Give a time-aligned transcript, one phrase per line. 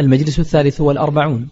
[0.00, 1.48] المجلس الثالث والأربعون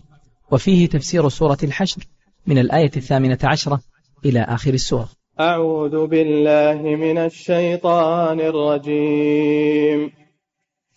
[0.51, 2.03] وفيه تفسير سورة الحشر
[2.47, 3.81] من الآية الثامنة عشرة
[4.25, 5.09] إلى آخر السورة
[5.41, 10.11] أعوذ بالله من الشيطان الرجيم.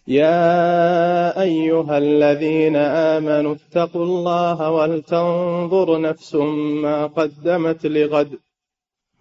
[0.07, 6.35] يا أيها الذين آمنوا اتقوا الله ولتنظر نفس
[6.83, 8.39] ما قدمت لغد.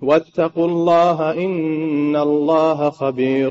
[0.03, 3.51] واتقوا الله إن الله خبير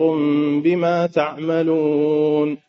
[0.59, 2.68] بما تعملون.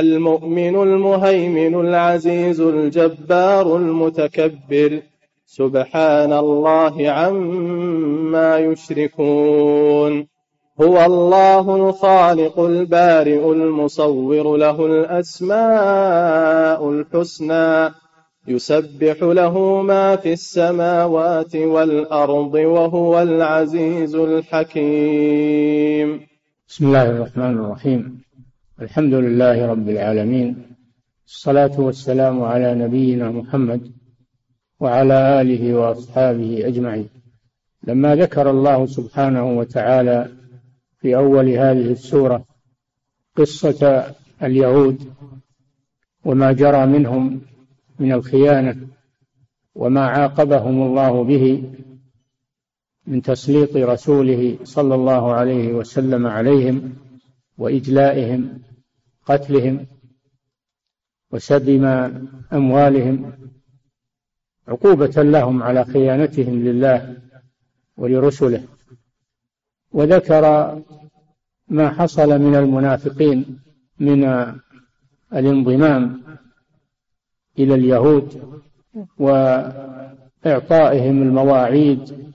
[0.00, 5.02] المؤمن المهيمن العزيز الجبار المتكبر.
[5.46, 10.26] سبحان الله عما يشركون.
[10.80, 17.94] هو الله الخالق البارئ المصور له الأسماء الحسنى.
[18.48, 26.20] يسبح له ما في السماوات والأرض وهو العزيز الحكيم.
[26.68, 28.23] بسم الله الرحمن الرحيم.
[28.82, 30.56] الحمد لله رب العالمين
[31.26, 33.92] الصلاة والسلام على نبينا محمد
[34.80, 37.08] وعلى آله وأصحابه أجمعين.
[37.84, 40.28] لما ذكر الله سبحانه وتعالى
[41.00, 42.44] في أول هذه السورة
[43.36, 45.12] قصة اليهود
[46.24, 47.40] وما جرى منهم
[47.98, 48.76] من الخيانة
[49.74, 51.62] وما عاقبهم الله به
[53.06, 56.92] من تسليط رسوله صلى الله عليه وسلم عليهم
[57.58, 58.63] وإجلائهم
[59.26, 59.86] قتلهم
[61.30, 61.84] وسبم
[62.52, 63.32] أموالهم
[64.68, 67.16] عقوبة لهم على خيانتهم لله
[67.96, 68.64] ولرسله.
[69.92, 70.42] وذكر
[71.68, 73.60] ما حصل من المنافقين
[73.98, 74.24] من
[75.32, 76.22] الانضمام
[77.58, 78.60] إلى اليهود
[79.18, 80.02] وإعطائهم
[81.22, 82.32] المواعيد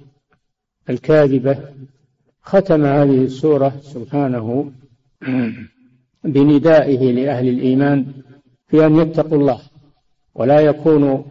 [0.90, 1.74] الكاذبة.
[2.42, 4.72] ختم هذه السورة سبحانه.
[6.24, 8.14] بندائه لأهل الإيمان
[8.68, 9.62] في أن يتقوا الله
[10.36, 11.24] ولا يكونوا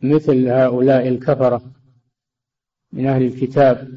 [0.00, 1.62] مثل هؤلاء الكفرة
[2.92, 3.88] من أهل الكتاب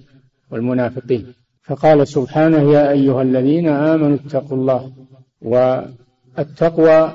[0.51, 1.33] والمنافقين.
[1.63, 4.93] فقال سبحانه يا أيها الذين آمنوا اتقوا الله
[5.41, 7.13] والتقوى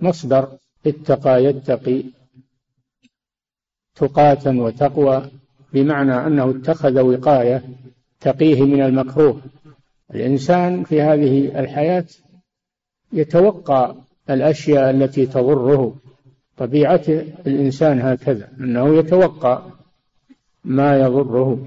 [0.00, 0.48] مصدر
[0.86, 2.02] اتقى يتقي
[3.94, 5.30] تقاة وتقوى
[5.72, 7.64] بمعنى أنه اتخذ وقاية
[8.20, 9.40] تقيه من المكروه
[10.14, 12.04] الإنسان في هذه الحياة
[13.12, 13.94] يتوقع
[14.30, 15.96] الأشياء التي تضره
[16.56, 17.02] طبيعة
[17.46, 19.62] الإنسان هكذا أنه يتوقع
[20.64, 21.66] ما يضره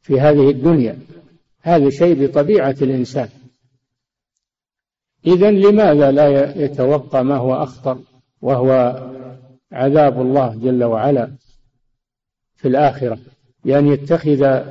[0.00, 0.98] في هذه الدنيا.
[1.62, 3.28] هذا شيء بطبيعة الإنسان.
[5.26, 7.98] إذا لماذا لا يتوقع ما هو أخطر
[8.42, 9.02] وهو
[9.72, 11.30] عذاب الله جل وعلا
[12.54, 13.18] في الآخرة؟
[13.64, 14.62] بأن يتخذ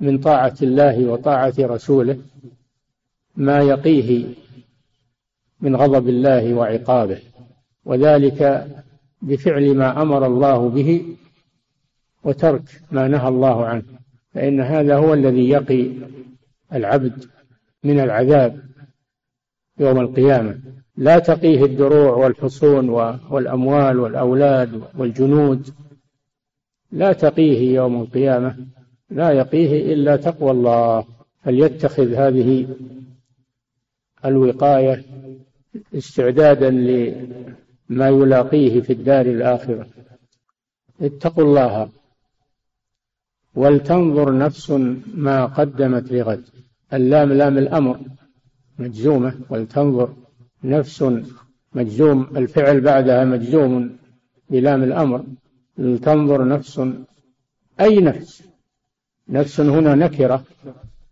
[0.00, 2.18] من طاعة الله وطاعة رسوله
[3.36, 4.24] ما يقيه
[5.60, 7.18] من غضب الله وعقابه
[7.84, 8.68] وذلك
[9.22, 11.16] بفعل ما أمر الله به
[12.24, 13.82] وترك ما نهى الله عنه.
[14.34, 15.90] فإن هذا هو الذي يقي
[16.72, 17.24] العبد
[17.84, 18.60] من العذاب
[19.78, 20.58] يوم القيامة.
[20.96, 22.88] لا تقيه الدروع والحصون
[23.30, 25.68] والأموال والأولاد والجنود
[26.92, 28.56] لا تقيه يوم القيامة.
[29.10, 31.04] لا يقيه إلا تقوى الله
[31.44, 32.76] فليتخذ هذه
[34.24, 35.04] الوقاية
[35.94, 39.86] استعدادا لما يلاقيه في الدار الآخرة.
[41.00, 41.88] اتقوا الله
[43.54, 44.70] ولتنظر نفس
[45.14, 46.44] ما قدمت لغد.
[46.92, 48.00] اللام لام الأمر
[48.78, 50.14] مجزومة ولتنظر
[50.64, 51.04] نفس
[51.74, 53.96] مجزوم الفعل بعدها مجزوم
[54.50, 55.24] بلام الأمر.
[55.78, 56.80] لتنظر نفس
[57.80, 58.47] أي نفس؟
[59.28, 60.44] نفس هنا نكرة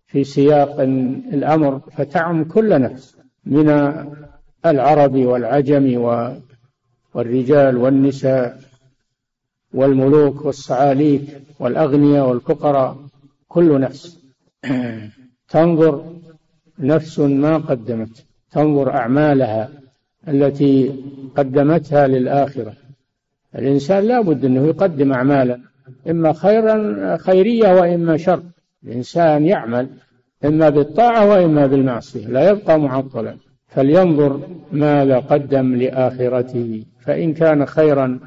[0.06, 3.68] في سياق الأمر فتعم كل نفس من
[4.66, 6.00] العرب والعجم
[7.14, 8.60] والرجال والنساء
[9.74, 11.22] والملوك والصعاليك
[11.60, 12.96] والأغنياء والفقراء
[13.48, 14.18] كل نفس.
[15.48, 16.16] تنظر
[16.78, 19.70] نفس ما قدمت تنظر أعمالها
[20.28, 21.04] التي
[21.36, 22.72] قدمتها للآخرة.
[23.54, 25.60] الإنسان لا بد أنه يقدم أعمالا.
[26.10, 28.42] إما خيرا خيرية وإما شر.
[28.84, 29.88] الإنسان يعمل
[30.44, 33.36] إما بالطاعة وإما بالمعصية لا يبقى معطلا.
[33.68, 38.20] فلينظر ماذا قدم لآخرته فإن كان خيرا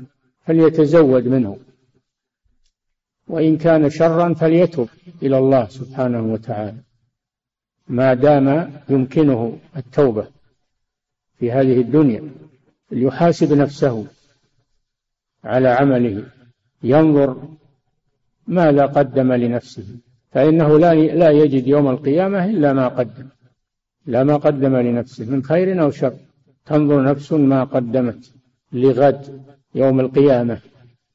[0.46, 1.58] فليتزود منه
[3.28, 4.88] وإن كان شرا فليتب
[5.24, 6.78] إلى الله سبحانه وتعالى.
[7.88, 10.28] ما دام يمكنه التوبة
[11.40, 12.24] في هذه الدنيا
[12.92, 14.06] ليحاسب نفسه
[15.44, 16.24] على عمله
[16.84, 17.38] ينظر
[18.48, 19.86] ماذا قدم لنفسه
[20.32, 23.28] فإنه لا لا يجد يوم القيامة إلا ما قدم
[24.06, 26.14] لا ما قدم لنفسه من خير أو شر.
[26.66, 28.34] تنظر نفس ما قدمت
[28.74, 29.42] لغد
[29.76, 30.60] يوم القيامة.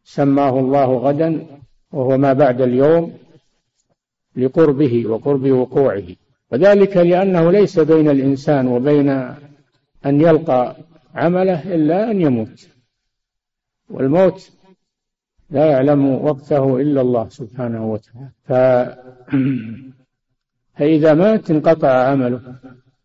[0.04, 1.46] سماه الله غدا
[1.92, 3.12] وهو ما بعد اليوم
[4.36, 6.08] لقربه وقرب وقوعه.
[6.52, 9.08] وذلك لأنه ليس بين الإنسان وبين
[10.06, 10.76] أن يلقى
[11.14, 12.68] عمله إلا أن يموت.
[13.90, 14.50] والموت
[15.50, 18.30] لا يعلم وقته إلا الله سبحانه وتعالى.
[18.48, 18.52] ف...
[20.76, 22.40] فإذا مات انقطع عمله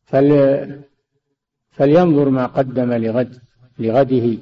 [0.06, 0.30] فل...
[1.72, 3.38] فلينظر ما قدم لغد
[3.80, 4.38] لغده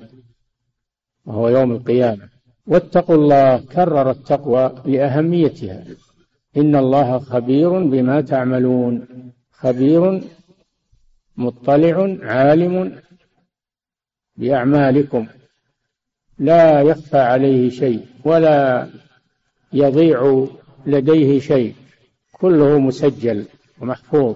[1.25, 2.29] وهو يوم القيامة.
[2.67, 5.83] واتقوا الله كرر التقوى لأهميتها.
[6.57, 9.07] إن الله خبير بما تعملون
[9.51, 10.21] خبير
[11.37, 13.01] مطلع عالم
[14.35, 15.27] بأعمالكم.
[16.39, 18.89] لا يخفى عليه شيء ولا
[19.73, 20.47] يضيع
[20.85, 21.75] لديه شيء.
[22.31, 23.45] كله مسجل
[23.81, 24.35] ومحفوظ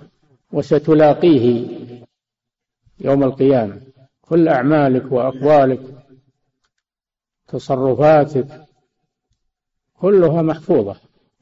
[0.52, 1.66] وستلاقيه
[3.00, 3.82] يوم القيامة.
[4.22, 5.82] كل أعمالك وأقوالك
[7.48, 8.66] تصرفاتك
[9.94, 10.96] كلها محفوظة.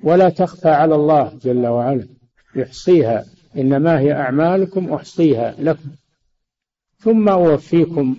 [0.03, 2.07] ولا تخفى على الله جل وعلا.
[2.55, 3.25] يحصيها.
[3.57, 5.89] إنما هي أعمالكم أحصيها لكم.
[6.97, 8.15] ثم أوفيكم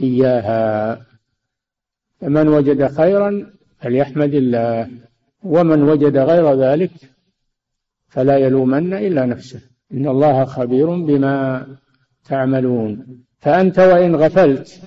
[0.00, 1.09] إياها.
[2.20, 4.88] فمن وجد خيرا فليحمد الله
[5.42, 6.90] ومن وجد غير ذلك
[8.08, 9.60] فلا يلومن إلا نفسه.
[9.92, 11.66] إن الله خبير بما
[12.24, 13.06] تعملون.
[13.38, 14.80] فأنت وإن غفلت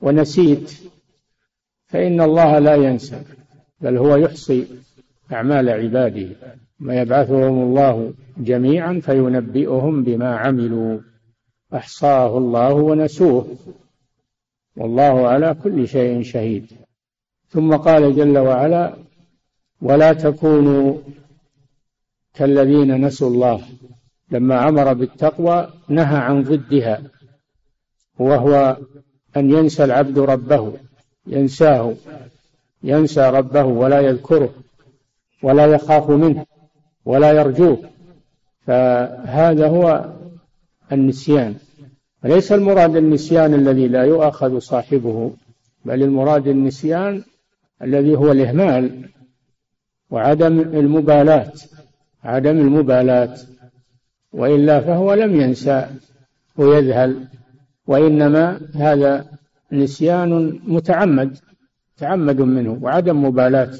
[0.00, 0.72] ونسيت
[1.86, 3.22] فإن الله لا ينسى
[3.80, 4.66] بل هو يحصي
[5.32, 6.28] أعمال عباده
[6.80, 10.98] ما يبعثهم الله جميعا فينبئهم بما عملوا.
[11.74, 13.46] أحصاه الله ونسوه.
[14.76, 16.66] والله على كل شيء شهيد.
[17.48, 18.94] ثم قال جل وعلا
[19.82, 20.94] ولا تكونوا
[22.34, 23.60] كالذين نسوا الله.
[24.30, 27.02] لما أمر بالتقوى نهى عن ضدها
[28.18, 28.76] وهو
[29.36, 30.72] أن ينسى العبد ربه
[31.26, 31.94] ينساه
[32.82, 34.54] ينسى ربه ولا يذكره
[35.42, 36.46] ولا يخاف منه
[37.04, 37.78] ولا يرجوه.
[38.66, 40.12] فهذا هو
[40.92, 41.54] النسيان.
[42.24, 45.32] وليس المراد النسيان الذي لا يؤاخذ صاحبه
[45.84, 47.24] بل المراد النسيان
[47.82, 49.08] الذي هو الإهمال
[50.10, 51.52] وعدم المبالاة
[52.24, 53.36] عدم المبالاة.
[54.32, 55.86] وإلا فهو لم ينسى
[56.56, 57.28] ويذهل.
[57.86, 59.26] وإنما هذا
[59.72, 61.38] نسيان متعمد
[61.96, 63.72] تعمد منه وعدم مبالاة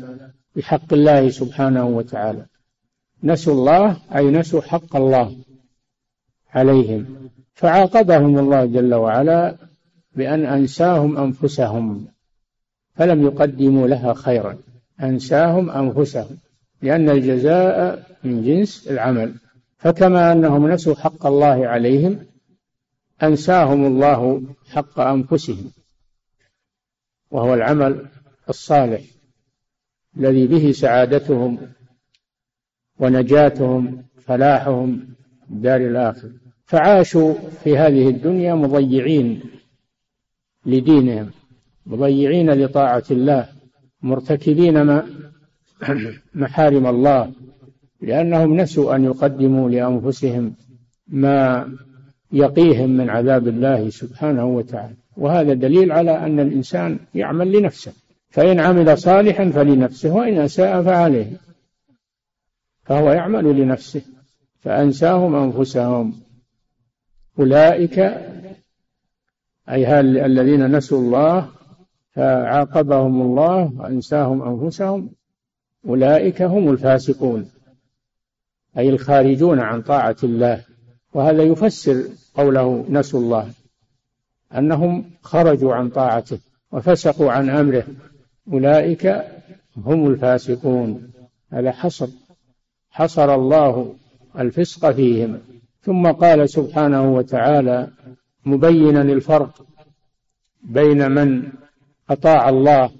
[0.56, 2.46] بحق الله سبحانه وتعالى.
[3.24, 5.36] نسوا الله أي نسوا حق الله
[6.54, 7.21] عليهم.
[7.54, 9.56] فعاقبهم الله جل وعلا
[10.16, 12.06] بأن أنساهم أنفسهم
[12.94, 14.58] فلم يقدموا لها خيرا.
[15.02, 16.38] أنساهم أنفسهم
[16.82, 19.34] لأن الجزاء من جنس العمل.
[19.78, 22.26] فكما أنهم نسوا حق الله عليهم
[23.22, 25.72] أنساهم الله حق أنفسهم.
[27.30, 28.06] وهو العمل
[28.48, 29.02] الصالح
[30.16, 31.58] الذي به سعادتهم
[32.98, 35.14] ونجاتهم فلاحهم
[35.48, 36.41] دار الآخرة.
[36.72, 39.40] فعاشوا في هذه الدنيا مضيعين
[40.66, 41.30] لدينهم
[41.86, 43.48] مضيعين لطاعة الله
[44.02, 45.06] مرتكبين ما
[46.34, 47.32] محارم الله
[48.00, 50.54] لأنهم نسوا أن يقدموا لأنفسهم
[51.08, 51.68] ما
[52.32, 54.96] يقيهم من عذاب الله سبحانه وتعالى.
[55.16, 57.92] وهذا دليل على أن الإنسان يعمل لنفسه
[58.30, 61.32] فإن عمل صالحا فلنفسه وإن أساء فعليه.
[62.84, 64.02] فهو يعمل لنفسه
[64.60, 66.31] فأنساهم أنفسهم.
[67.38, 67.98] أولئك
[69.68, 71.48] أي الذين نسوا الله
[72.14, 75.10] فعاقبهم الله وأنساهم أنفسهم
[75.88, 77.50] أولئك هم الفاسقون
[78.78, 80.64] أي الخارجون عن طاعة الله.
[81.14, 83.50] وهذا يفسر قوله نسوا الله
[84.58, 86.38] أنهم خرجوا عن طاعته
[86.72, 87.84] وفسقوا عن أمره.
[88.52, 89.24] أولئك
[89.76, 91.12] هم الفاسقون
[91.50, 92.08] هذا حصر
[92.90, 93.94] حصر الله
[94.38, 95.40] الفسق فيهم.
[95.82, 97.88] ثم قال سبحانه وتعالى
[98.46, 99.66] مبينا الفرق
[100.62, 101.52] بين من
[102.10, 102.90] أطاع الله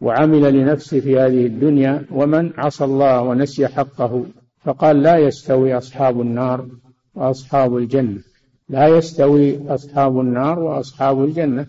[0.00, 4.26] وعمل لنفسه في هذه الدنيا ومن عصى الله ونسي حقه.
[4.64, 6.68] فقال لا يستوي أصحاب النار
[7.14, 8.20] وأصحاب الجنة.
[8.68, 11.66] لا يستوي أصحاب النار وأصحاب الجنة.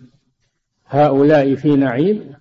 [0.88, 2.34] هؤلاء في نعيم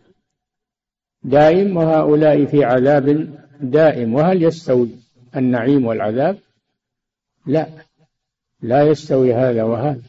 [1.22, 4.14] دائم وهؤلاء في عذاب دائم.
[4.14, 4.88] وهل يستوي
[5.36, 6.36] النعيم والعذاب؟
[7.48, 7.66] لا.
[8.62, 10.02] لا يستوي هذا وهذا.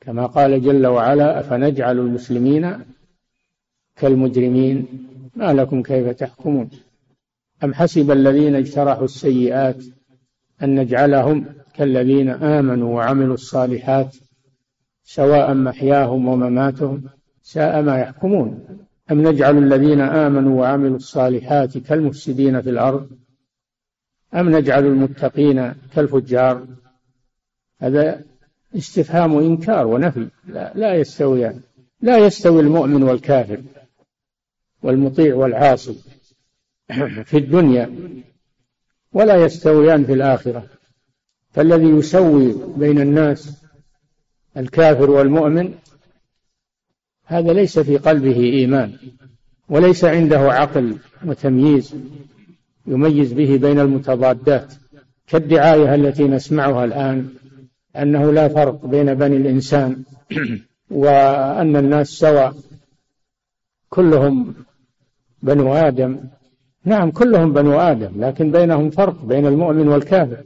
[0.00, 2.84] كما قال جل وعلا أفنجعل المسلمين
[3.96, 4.86] كالمجرمين؟
[5.36, 6.70] ما لكم كيف تحكمون؟
[7.64, 9.84] أم حسب الذين اجترحوا السيئات
[10.62, 14.16] أن نجعلهم كالذين آمنوا وعملوا الصالحات
[15.04, 17.02] سواء محياهم ومماتهم
[17.42, 18.66] ساء ما يحكمون؟
[19.10, 23.19] أم نجعل الذين آمنوا وعملوا الصالحات كالمفسدين في الأرض؟
[24.34, 26.66] أم نجعل المتقين كالفجار؟
[27.80, 28.24] هذا
[28.76, 30.28] استفهام إنكار ونفي.
[30.46, 31.60] لا, لا يستويان
[32.00, 33.62] لا يستوي المؤمن والكافر
[34.82, 35.96] والمطيع والعاصي
[37.30, 37.94] في الدنيا
[39.12, 40.66] ولا يستويان في الآخرة.
[41.50, 43.64] فالذي يسوي بين الناس
[44.56, 45.74] الكافر والمؤمن
[47.24, 48.96] هذا ليس في قلبه إيمان
[49.68, 51.94] وليس عنده عقل وتمييز.
[52.90, 54.74] يميز به بين المتضادات
[55.26, 57.28] كالدعاية التي نسمعها الآن
[57.96, 60.02] أنه لا فرق بين بني الإنسان
[61.02, 62.54] وأن الناس سواء
[63.88, 64.54] كلهم
[65.42, 66.18] بنو آدم.
[66.84, 70.36] نعم كلهم بنو آدم لكن بينهم فرق بين المؤمن والكافر.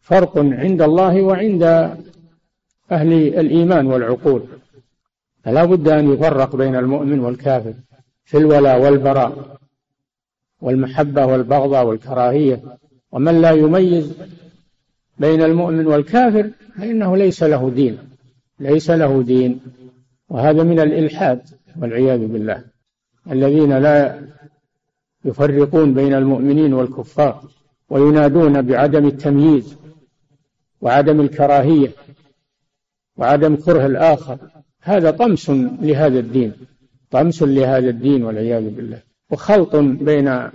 [0.00, 1.62] فرق عند الله وعند
[2.92, 4.42] أهل الإيمان والعقول.
[5.44, 7.74] فلا بد أن يفرق بين المؤمن والكافر
[8.24, 9.61] في الولاء والبراء.
[10.62, 12.62] والمحبة والبغضة والكراهية.
[13.12, 14.12] ومن لا يميز
[15.18, 17.98] بين المؤمن والكافر فإنه ليس له دين
[18.60, 19.60] ليس له دين.
[20.28, 21.40] وهذا من الإلحاد
[21.80, 22.64] والعياذ بالله.
[23.30, 24.20] الذين لا
[25.24, 27.44] يفرقون بين المؤمنين والكفار
[27.90, 29.76] وينادون بعدم التمييز
[30.80, 31.92] وعدم الكراهية
[33.16, 34.38] وعدم كره الآخر
[34.80, 35.50] هذا طمس
[35.80, 36.52] لهذا الدين
[37.10, 39.02] طمس لهذا الدين والعياذ بالله.
[39.32, 40.50] وخلط بين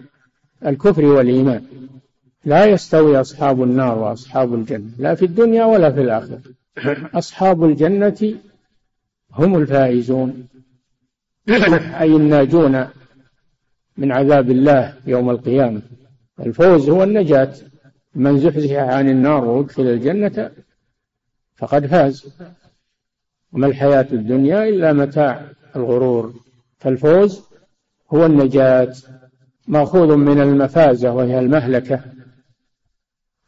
[0.65, 1.63] الكفر والإيمان.
[2.45, 6.41] لا يستوي أصحاب النار وأصحاب الجنة لا في الدنيا ولا في الآخرة.
[7.13, 8.33] أصحاب الجنة
[9.33, 10.47] هم الفائزون.
[11.99, 12.87] أي الناجون
[13.97, 15.81] من عذاب الله يوم القيامة.
[16.39, 17.53] الفوز هو النجاة.
[18.15, 20.51] من زحزح عن النار وأدخل الجنة
[21.55, 22.33] فقد فاز.
[23.53, 26.33] وما الحياة الدنيا إلا متاع الغرور.
[26.79, 27.46] فالفوز
[28.13, 28.93] هو النجاة
[29.67, 32.01] مأخوذ من المفازة وهي المهلكة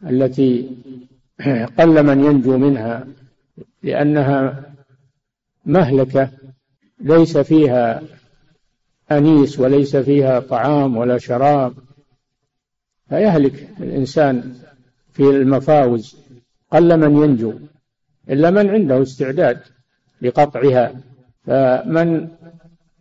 [0.04, 0.70] التي
[1.80, 3.08] قل من ينجو منها
[3.84, 4.64] لأنها
[5.66, 6.30] مهلكة
[7.00, 8.02] ليس فيها
[9.12, 11.74] أنيس وليس فيها طعام ولا شراب.
[13.10, 14.54] فيهلك الإنسان
[15.12, 16.18] في المفاوز.
[16.72, 17.54] قل من ينجو
[18.30, 19.60] إلا من عنده استعداد
[20.22, 20.94] لقطعها.
[21.46, 22.28] فمن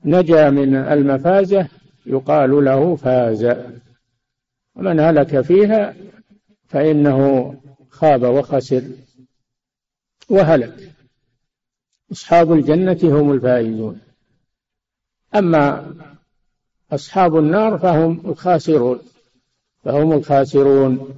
[0.04, 1.68] نجا من المفازة
[2.06, 3.56] يقال له فاز.
[4.76, 5.94] ومن هلك فيها
[6.68, 7.54] فإنه
[7.90, 8.82] خاب وخسر
[10.28, 10.92] وهلك.
[12.12, 14.00] أصحاب الجنة هم الفائزون.
[15.34, 15.94] أما
[16.92, 18.98] أصحاب النار فهم الخاسرون.
[19.84, 21.08] فهم الخاسرون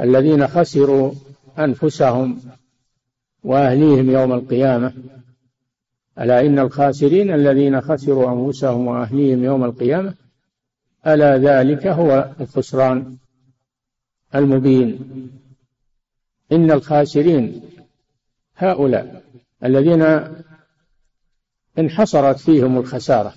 [0.00, 1.12] الذين خسروا
[1.58, 2.40] أنفسهم
[3.44, 4.94] وأهليهم يوم القيامة.
[6.18, 10.14] ألا إن الخاسرين الذين خسروا أنفسهم وأهليهم يوم القيامة
[11.06, 13.16] ألا ذلك هو الخسران
[14.34, 14.98] المبين.
[16.52, 17.62] إن الخاسرين
[18.56, 19.22] هؤلاء
[19.64, 20.20] الذين
[21.78, 23.34] انحصرت فيهم الخسارة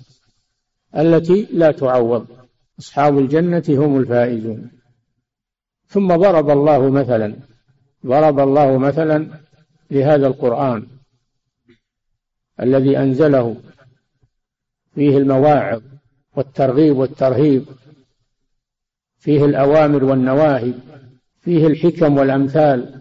[0.96, 2.26] التي لا تعوض
[2.78, 4.70] أصحاب الجنة هم الفائزون.
[5.86, 7.36] ثم ضرب الله مثلا
[8.06, 9.28] ضرب الله مثلا
[9.90, 10.97] لهذا القرآن.
[12.60, 13.56] الذي أنزله
[14.94, 15.82] فيه المواعظ
[16.36, 17.64] والترغيب والترهيب
[19.18, 20.72] فيه الأوامر والنواهي
[21.40, 23.00] فيه الحكم والأمثال.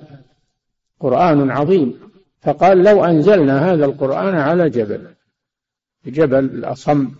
[0.99, 1.99] قرآن عظيم.
[2.41, 5.07] فقال لو أنزلنا هذا القرآن على جبل
[6.05, 7.11] جبل الأصم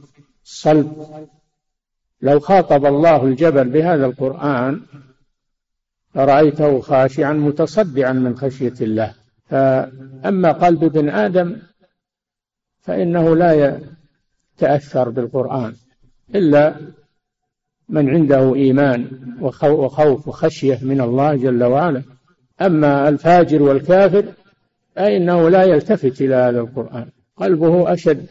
[0.45, 1.05] الصلب
[2.21, 4.81] لو خاطب الله الجبل بهذا القرآن
[6.15, 9.13] لرأيته خاشعا متصدعا من خشية الله.
[9.45, 11.57] فأما قلب ابن آدم
[12.87, 13.79] فإنه لا
[14.57, 15.73] يتأثر بالقرآن
[16.35, 16.75] إلا
[17.89, 19.07] من عنده إيمان
[19.41, 22.03] وخوف وخشية من الله جل وعلا.
[22.61, 24.25] أما الفاجر والكافر
[24.95, 27.09] فإنه لا يلتفت إلى هذا القرآن.
[27.37, 28.25] قلبه أشد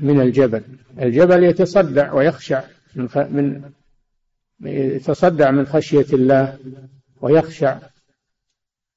[0.00, 0.62] من الجبل.
[1.00, 2.62] الجبل يتصدع ويخشع
[2.94, 3.08] من,
[4.60, 6.58] من يتصدع من خشية الله
[7.20, 7.78] ويخشع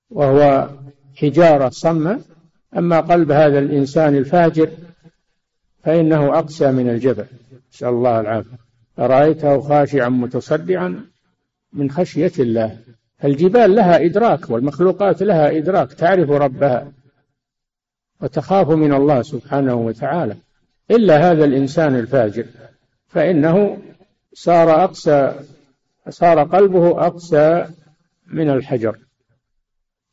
[0.09, 0.69] وهو
[1.15, 2.21] حجارة صمة.
[2.77, 4.69] أما قلب هذا الإنسان الفاجر
[5.83, 7.25] فإنه أقسى من الجبل.
[7.73, 8.57] نسأل الله العافية.
[8.97, 11.05] فرأيته خاشعا متصدعا
[11.73, 12.77] من خشية الله.
[13.23, 15.93] الجبال لها إدراك والمخلوقات لها إدراك.
[15.93, 16.91] تعرف ربها
[18.21, 20.35] وتخاف من الله سبحانه وتعالى.
[20.91, 22.45] إلا هذا الإنسان الفاجر.
[23.07, 23.77] فإنه
[24.33, 25.33] صار أقسى
[26.09, 27.65] صار قلبه أقسى
[28.27, 28.97] من الحجر.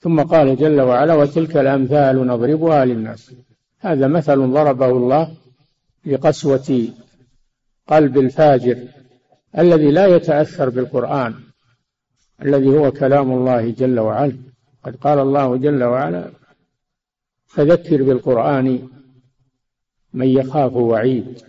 [0.00, 3.35] ثم قال جل وعلا وتلك الأمثال نضربها للناس.
[3.79, 5.37] هذا مثل ضربه الله
[6.07, 6.88] لقسوة
[7.88, 8.78] قلب الفاجر
[9.59, 11.35] الذي لا يتأثر بالقرآن
[12.42, 14.37] الذي هو كلام الله جل وعلا.
[14.85, 16.30] قد قال الله جل وعلا
[17.47, 18.88] فذكر بالقرآن
[20.12, 21.42] من يخاف وعيد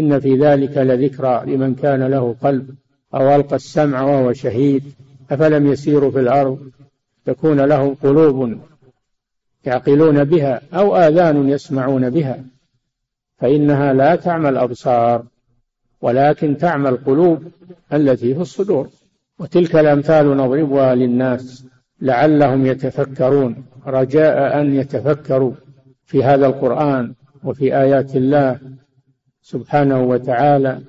[0.00, 2.74] إن في ذلك لذكرى لمن كان له قلب
[3.14, 4.92] أو ألقى السمع وهو شهيد
[5.30, 6.70] أفلم يسيروا في الأرض
[7.24, 8.60] تكون لهم قلوب
[9.64, 12.44] يعقلون بها أو آذان يسمعون بها.
[13.38, 15.24] فإنها لا تعمى الأبصار
[16.00, 17.42] ولكن تعمى القلوب
[17.92, 18.88] التي في الصدور.
[19.38, 21.64] وتلك الأمثال نضربها للناس
[22.00, 25.52] لعلهم يتفكرون رجاء أن يتفكروا
[26.04, 27.14] في هذا القرآن
[27.44, 28.58] وفي آيات الله
[29.42, 30.80] سبحانه وتعالى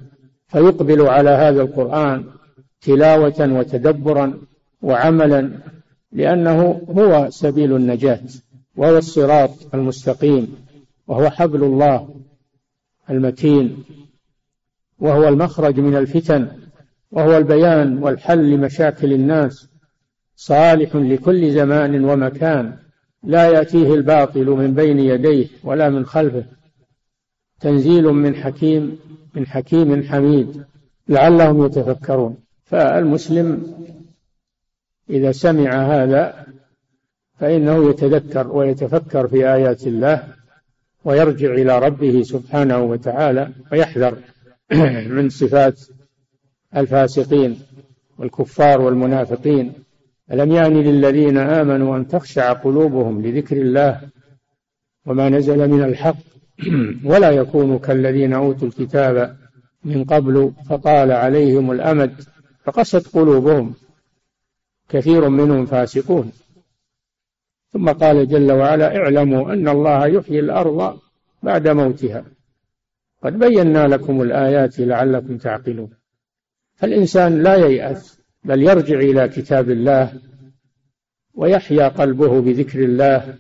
[0.48, 2.25] فيقبلوا على هذا القرآن
[2.81, 4.33] تلاوة وتدبرا
[4.81, 5.51] وعملا
[6.12, 8.22] لأنه هو سبيل النجاة
[8.77, 10.55] وهو الصراط المستقيم
[11.07, 12.09] وهو حبل الله
[13.09, 13.83] المتين
[15.00, 16.48] وهو المخرج من الفتن
[17.11, 19.69] وهو البيان والحل لمشاكل الناس
[20.35, 22.77] صالح لكل زمان ومكان
[23.24, 26.45] لا يأتيه الباطل من بين يديه ولا من خلفه.
[27.59, 29.00] تنزيل من حكيم
[29.35, 30.65] من حكيم حميد
[31.09, 32.37] لعلهم يتفكرون.
[32.63, 33.74] فالمسلم
[35.09, 36.45] إذا سمع هذا
[37.39, 40.33] فإنه يتذكر ويتفكر في آيات الله
[41.09, 44.17] ويرجع إلى ربه سبحانه وتعالى ويحذر
[45.15, 45.81] من صفات
[46.77, 47.59] الفاسقين
[48.17, 49.74] والكفار والمنافقين.
[50.31, 54.01] ألم يأن للذين آمنوا أن تخشع قلوبهم لذكر الله
[55.05, 56.17] وما نزل من الحق؟
[57.11, 59.37] ولا يكونوا كالذين أوتوا الكتاب
[59.83, 62.13] من قبل فطال عليهم الأمد
[62.63, 63.74] فقست قلوبهم.
[64.89, 66.31] كثير منهم فاسقون.
[67.74, 71.00] ثم قال جل وعلا اعلموا أن الله يحيي الأرض
[71.44, 72.25] بعد موتها.
[73.24, 75.90] قد بينا لكم الآيات لعلكم تعقلون.
[76.75, 80.14] فالإنسان لا ييأس بل يرجع إلى كتاب الله
[81.34, 83.38] ويحيا قلبه بذكر الله.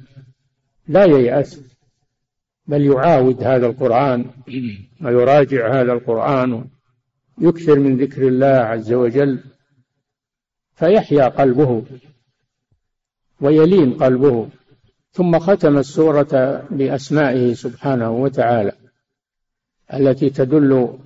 [0.87, 1.61] لا ييأس
[2.67, 4.25] بل يعاود هذا القرآن
[5.03, 6.65] ويراجع هذا القرآن
[7.41, 9.43] يكثر من ذكر الله عز وجل.
[10.75, 11.83] فيحيا قلبه
[13.41, 14.47] ويلين قلبه
[15.11, 18.71] ثم ختم السورة بأسمائه سبحانه وتعالى
[19.93, 20.97] التي تدل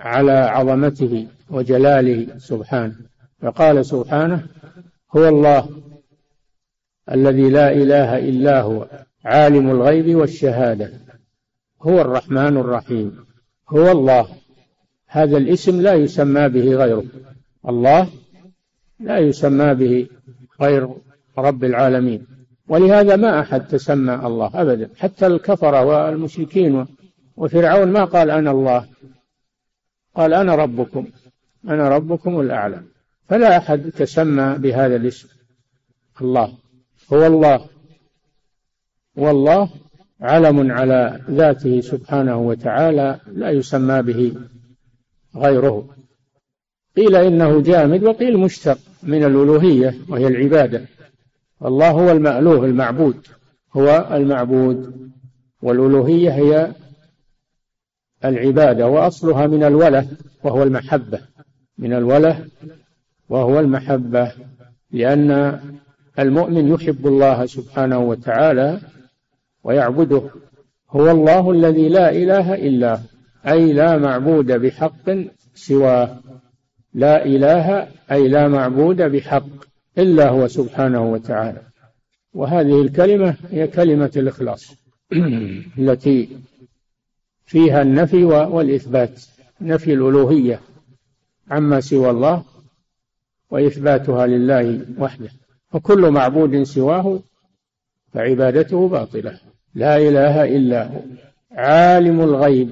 [0.00, 2.94] على عظمته وجلاله سبحانه.
[3.42, 4.46] فقال سبحانه
[5.16, 5.68] هو الله
[7.10, 8.88] الذي لا إله إلا هو
[9.24, 10.92] عالم الغيب والشهادة
[11.82, 13.26] هو الرحمن الرحيم
[13.68, 14.28] هو الله.
[15.06, 17.04] هذا الاسم لا يسمى به غيره.
[17.68, 18.08] الله
[19.00, 20.08] لا يسمى به
[20.60, 20.88] غير
[21.38, 22.26] رب العالمين.
[22.68, 24.90] ولهذا ما أحد تسمى الله أبدا.
[24.96, 26.86] حتى الكفرة والمشركين
[27.36, 28.86] وفرعون ما قال أنا الله.
[30.16, 31.06] قال أنا ربكم.
[31.68, 32.80] أنا ربكم الأعلى.
[33.28, 35.28] فلا أحد تسمى بهذا الاسم.
[36.20, 36.52] الله.
[37.12, 37.66] هو الله.
[39.16, 39.70] والله
[40.20, 44.34] علم على ذاته سبحانه وتعالى لا يسمى به
[45.36, 45.88] غيره.
[46.96, 50.82] قيل إنه جامد وقيل مشتق من الألوهية وهي العبادة.
[51.64, 53.26] الله هو المألوه المعبود.
[53.76, 55.10] هو المعبود.
[55.62, 56.72] والألوهية هي
[58.24, 60.08] العبادة وأصلها من الولة
[60.44, 61.20] وهو المحبة.
[61.78, 62.44] من الولة
[63.28, 64.32] وهو المحبة.
[64.90, 65.60] لأن
[66.18, 68.80] المؤمن يحب الله سبحانه وتعالى
[69.64, 70.22] ويعبده.
[70.90, 72.98] هو الله الذي لا إله إلا
[73.48, 75.10] أي لا معبود بحق
[75.54, 76.20] سواه.
[76.94, 79.46] لا إله أي لا معبود بحق.
[79.98, 81.62] إلا هو سبحانه وتعالى.
[82.34, 84.74] وهذه الكلمة هي كلمة الإخلاص
[85.78, 86.28] التي
[87.46, 89.24] فيها النفي والإثبات
[89.60, 90.60] نفي الألوهية
[91.50, 92.44] عما سوى الله
[93.50, 95.28] وإثباتها لله وحده.
[95.72, 97.20] وكل معبود سواه
[98.12, 99.38] فعبادته باطلة.
[99.74, 101.00] لا إله إلا هو.
[101.52, 102.70] عالم الغيب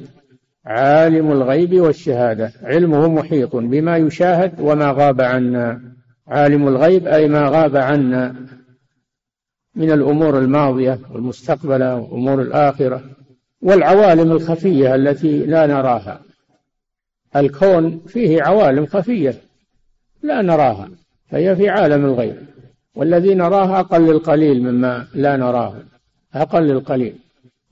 [0.65, 2.53] عالم الغيب والشهادة.
[2.63, 5.93] علمه محيط بما يشاهد وما غاب عنا.
[6.33, 8.35] عالم الغيب أي ما غاب عنا
[9.75, 13.03] من الأمور الماضية والمستقبلة وأمور الآخرة
[13.63, 16.21] والعوالم الخفية التي لا نراها.
[17.37, 19.35] الكون فيه عوالم خفية
[20.23, 20.89] لا نراها
[21.31, 22.37] فهي في عالم الغيب.
[22.95, 25.75] والذي نراه أقل القليل مما لا نراه
[26.35, 27.15] أقل القليل.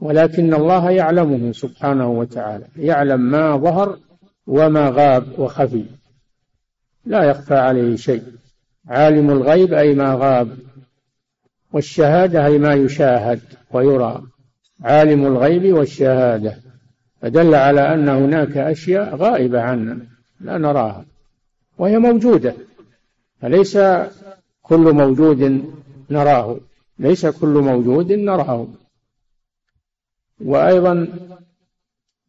[0.00, 3.98] ولكن الله يعلمه سبحانه وتعالى يعلم ما ظهر
[4.46, 5.84] وما غاب وخفي.
[7.06, 8.39] لا يخفى عليه شيء.
[8.88, 10.58] عالم الغيب أي ما غاب
[11.72, 13.40] والشهادة أي ما يشاهد
[13.70, 14.22] ويرى.
[14.82, 16.56] عالم الغيب والشهادة.
[17.22, 19.98] فدل على أن هناك أشياء غائبة عنا
[20.40, 21.04] لا نراها
[21.78, 22.54] وهي موجودة.
[23.40, 23.78] فليس
[24.62, 25.64] كل موجود
[26.10, 26.56] نراه
[26.98, 28.66] ليس كل موجود نراه.
[30.40, 31.08] وأيضا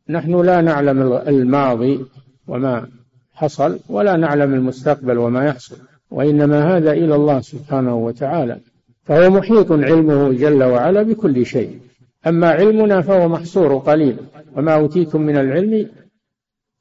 [0.10, 2.06] نحن لا نعلم الماضي
[2.48, 2.90] وما
[3.34, 5.78] حصل ولا نعلم المستقبل وما يحصل.
[6.12, 8.60] وإنما هذا إلى الله سبحانه وتعالى.
[9.04, 11.80] فهو محيط علمه جل وعلا بكل شيء.
[12.28, 14.18] أما علمنا فهو محصور قليل.
[14.56, 15.90] وما أوتيتم من العلم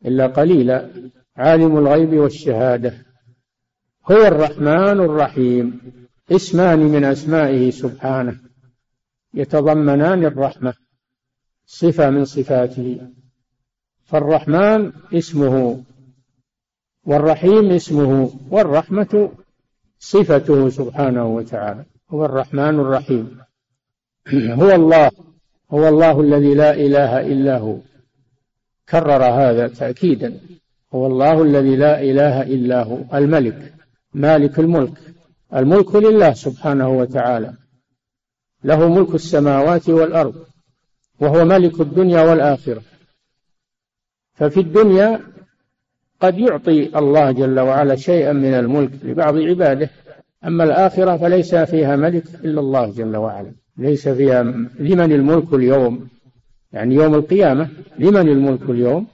[0.06, 0.88] إلا قليلا.
[1.36, 2.94] عالم الغيب والشهادة.
[4.10, 5.80] هو الرحمن الرحيم.
[6.30, 8.36] اسمان من أسمائه سبحانه.
[9.34, 10.74] يتضمنان الرحمة.
[11.66, 13.00] صفة من صفاته.
[14.04, 15.82] فالرحمن اسمه
[17.04, 19.30] والرحيم اسمه والرحمة
[19.98, 23.38] صفته سبحانه وتعالى هو الرحمن الرحيم.
[24.60, 25.10] هو الله
[25.70, 27.76] هو الله الذي لا إله إلا هو.
[28.88, 30.40] كرر هذا تأكيدا.
[30.94, 33.74] هو الله الذي لا إله إلا هو الملك
[34.14, 34.98] مالك الملك.
[35.54, 37.54] الملك لله سبحانه وتعالى.
[38.64, 40.34] له ملك السماوات والأرض
[41.20, 42.82] وهو ملك الدنيا والآخرة.
[44.34, 45.20] ففي الدنيا
[46.20, 49.90] قد يعطي الله جل وعلا شيئا من الملك لبعض عباده
[50.44, 53.52] أما الآخرة فليس فيها ملك إلا الله جل وعلا.
[53.78, 54.42] ليس فيها
[54.78, 56.08] لمن الملك اليوم؟
[56.72, 59.06] يعني يوم القيامة لمن الملك اليوم؟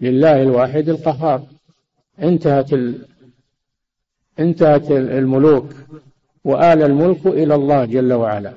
[0.00, 1.42] لله الواحد القهار.
[2.22, 2.94] انتهت ال...
[4.38, 5.68] انتهت الملوك
[6.44, 8.52] وآل الملك إلى الله جل وعلا.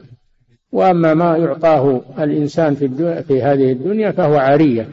[0.72, 2.88] وأما ما يعطاه الإنسان في,
[3.24, 4.90] في هذه الدنيا فهو عارية.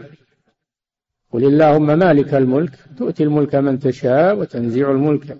[1.36, 5.38] قل اللهم مالك الملك تؤتي الملك من تشاء وتنزع الملك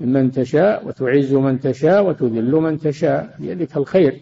[0.00, 4.20] ممن تشاء وتعز من تشاء وتذل من تشاء بيدك الخير.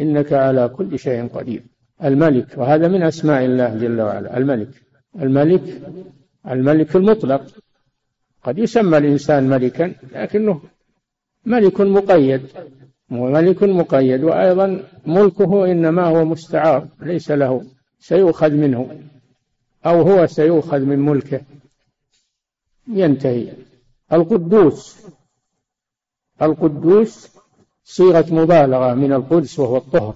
[0.00, 1.62] إنك على كل شيء قدير.
[2.04, 4.36] الملك وهذا من أسماء الله جل وعلا.
[4.38, 4.68] الملك
[5.22, 5.62] الملك
[6.50, 7.42] الملك المطلق.
[8.42, 10.60] قد يسمى الإنسان ملكا لكنه
[11.46, 12.42] ملك مقيد
[13.10, 17.62] وملك مقيد وأيضا ملكه إنما هو مستعار ليس له
[17.98, 18.82] سيؤخذ منه.
[19.86, 21.40] أو هو سيؤخذ من ملكه.
[22.88, 23.52] ينتهي.
[24.12, 24.96] القدوس.
[26.42, 27.28] القدوس
[27.84, 30.14] صيغة مبالغة من القدس وهو الطهر.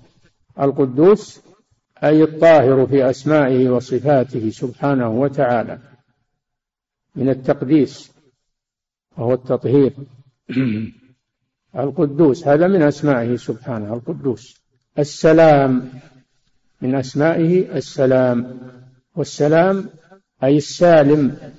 [0.61, 1.41] القدوس
[2.05, 5.79] أي الطاهر في أسمائه وصفاته سبحانه وتعالى.
[7.17, 8.13] من التقديس
[9.17, 9.93] وهو التطهير.
[11.79, 14.61] القدوس هذا من أسمائه سبحانه القدوس.
[14.99, 15.93] السلام
[16.83, 18.61] من أسمائه السلام.
[19.17, 19.91] والسلام
[20.45, 21.53] أي السالم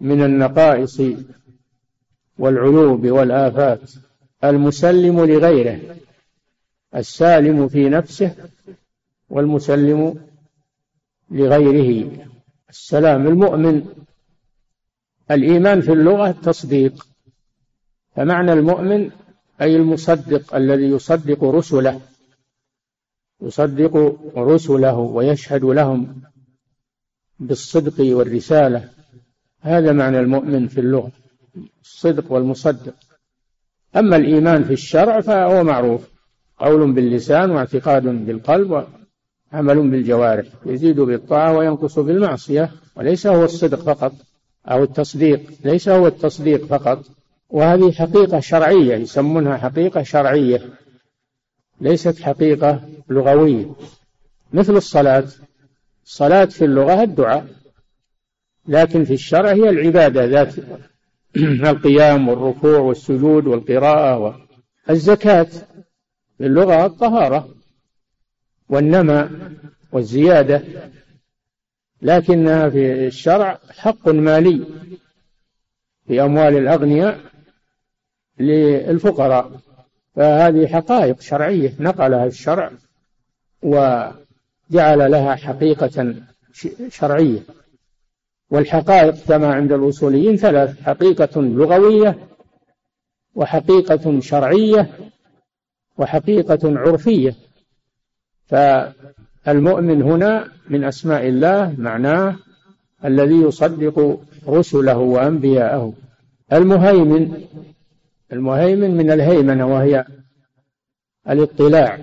[0.00, 1.02] من النقائص
[2.38, 3.80] والعيوب والآفات
[4.44, 5.80] المسلم لغيره
[6.94, 8.34] السالم في نفسه
[9.30, 10.20] والمسلم
[11.30, 12.10] لغيره.
[12.70, 13.86] السلام المؤمن
[15.30, 17.06] الإيمان في اللغة التصديق
[18.16, 19.10] فمعنى المؤمن
[19.60, 22.00] أي المصدق الذي يصدق رسله
[23.42, 26.22] يصدق رسله ويشهد لهم.
[27.40, 28.88] بالصدق والرسالة.
[29.60, 31.12] هذا معنى المؤمن في اللغة
[31.82, 32.94] الصدق والمصدق.
[33.96, 36.08] أما الإيمان في الشرع فهو معروف
[36.58, 38.70] قول باللسان واعتقاد بالقلب
[39.52, 44.12] وعمل بالجوارح يزيد بالطاعة وينقص بالمعصية وليس هو الصدق فقط
[44.66, 47.04] أو التصديق ليس هو التصديق فقط.
[47.50, 50.62] وهذه حقيقة شرعية يسمونها حقيقة شرعية
[51.80, 53.66] ليست حقيقة لغوية.
[54.52, 55.24] مثل الصلاة
[56.04, 57.46] الصلاة في اللغة الدعاء
[58.68, 60.54] لكن في الشرع هي العبادة ذات
[61.70, 64.46] القيام والركوع والسجود والقراءة
[64.88, 65.48] والزكاة
[66.38, 67.48] في اللغة الطهارة
[68.68, 69.30] والنمى
[69.92, 70.62] والزيادة
[72.02, 74.64] لكنها في الشرع حق مالي
[76.06, 77.20] في أموال الأغنياء
[78.38, 79.60] للفقراء
[80.16, 82.72] فهذه حقائق شرعية نقلها الشرع
[84.70, 86.14] وجعل لها حقيقة
[86.88, 87.40] شرعية.
[88.50, 92.18] والحقائق كما عند الأصوليين ثلاث حقيقة لغوية
[93.34, 94.90] وحقيقة شرعية
[95.98, 97.34] وحقيقة عرفية.
[98.46, 102.36] فالمؤمن هنا من أسماء الله معناه
[103.04, 105.92] الذي يصدق رسله وأنبياءه.
[106.52, 107.44] المهيمن
[108.32, 110.04] المهيمن من الهيمنة وهي
[111.28, 111.98] الاطلاع.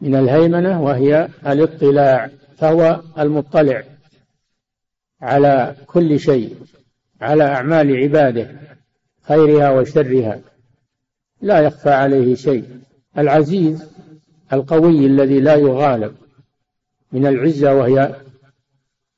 [0.00, 3.84] من الهيمنة وهي الاطلاع فهو المطلع
[5.20, 6.56] على كل شيء
[7.20, 8.60] على أعمال عباده
[9.22, 10.40] خيرها وشرها.
[11.40, 12.80] لا يخفى عليه شيء.
[13.18, 13.90] العزيز
[14.52, 16.16] القوي الذي لا يغالب
[17.12, 18.16] من العزة وهي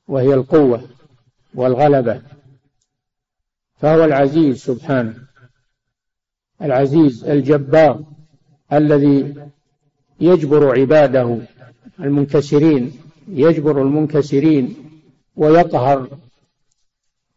[0.07, 0.83] وهي القوة
[1.53, 2.21] والغلبة.
[3.77, 5.13] فهو العزيز سبحانه
[6.61, 8.03] العزيز الجبار
[8.73, 9.35] الذي
[10.21, 11.37] يجبر عباده
[11.99, 14.75] المنكسرين يجبر المنكسرين
[15.35, 16.07] ويقهر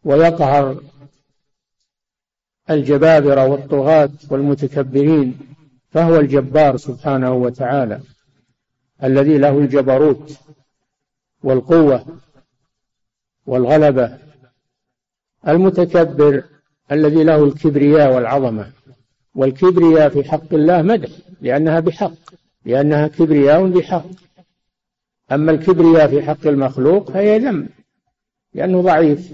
[0.03, 0.81] ويقهر
[2.69, 5.39] الجبابرة والطغاة والمتكبرين
[5.91, 8.01] فهو الجبار سبحانه وتعالى
[9.03, 10.37] الذي له الجبروت
[11.43, 12.05] والقوة
[13.45, 14.17] والغلبة
[15.47, 16.43] المتكبر
[16.91, 18.71] الذي له الكبرياء والعظمة.
[19.35, 21.09] والكبرياء في حق الله مدح
[21.41, 22.11] لأنها بحق.
[22.65, 24.05] لأنها كبرياء بحق.
[25.31, 27.69] أما الكبرياء في حق المخلوق فهي ذم
[28.53, 29.33] لأنه ضعيف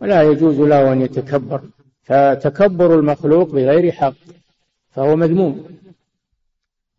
[0.00, 1.62] ولا يجوز له أن يتكبر.
[2.02, 4.14] فتكبر المخلوق بغير حق
[4.90, 5.66] فهو مذموم.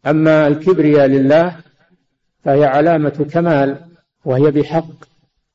[0.06, 1.56] أما الكبرياء لله
[2.44, 3.86] فهي علامة كمال
[4.26, 4.92] وهي بحق.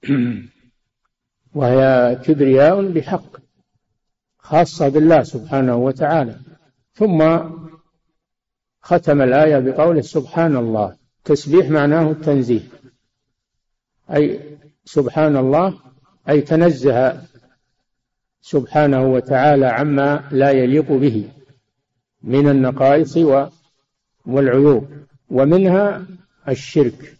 [1.55, 3.37] وهي كبرياء بحق
[4.39, 6.37] خاصة بالله سبحانه وتعالى.
[6.95, 7.39] ثم
[8.87, 12.61] ختم الآية بقوله سبحان الله تسبيح معناه التنزيه.
[14.15, 14.41] أي
[14.85, 15.75] سبحان الله
[16.29, 17.23] أي تنزه
[18.41, 21.29] سبحانه وتعالى عما لا يليق به
[22.23, 23.19] من النقائص
[24.27, 24.89] والعيوب.
[25.31, 26.07] ومنها
[26.49, 27.17] الشرك.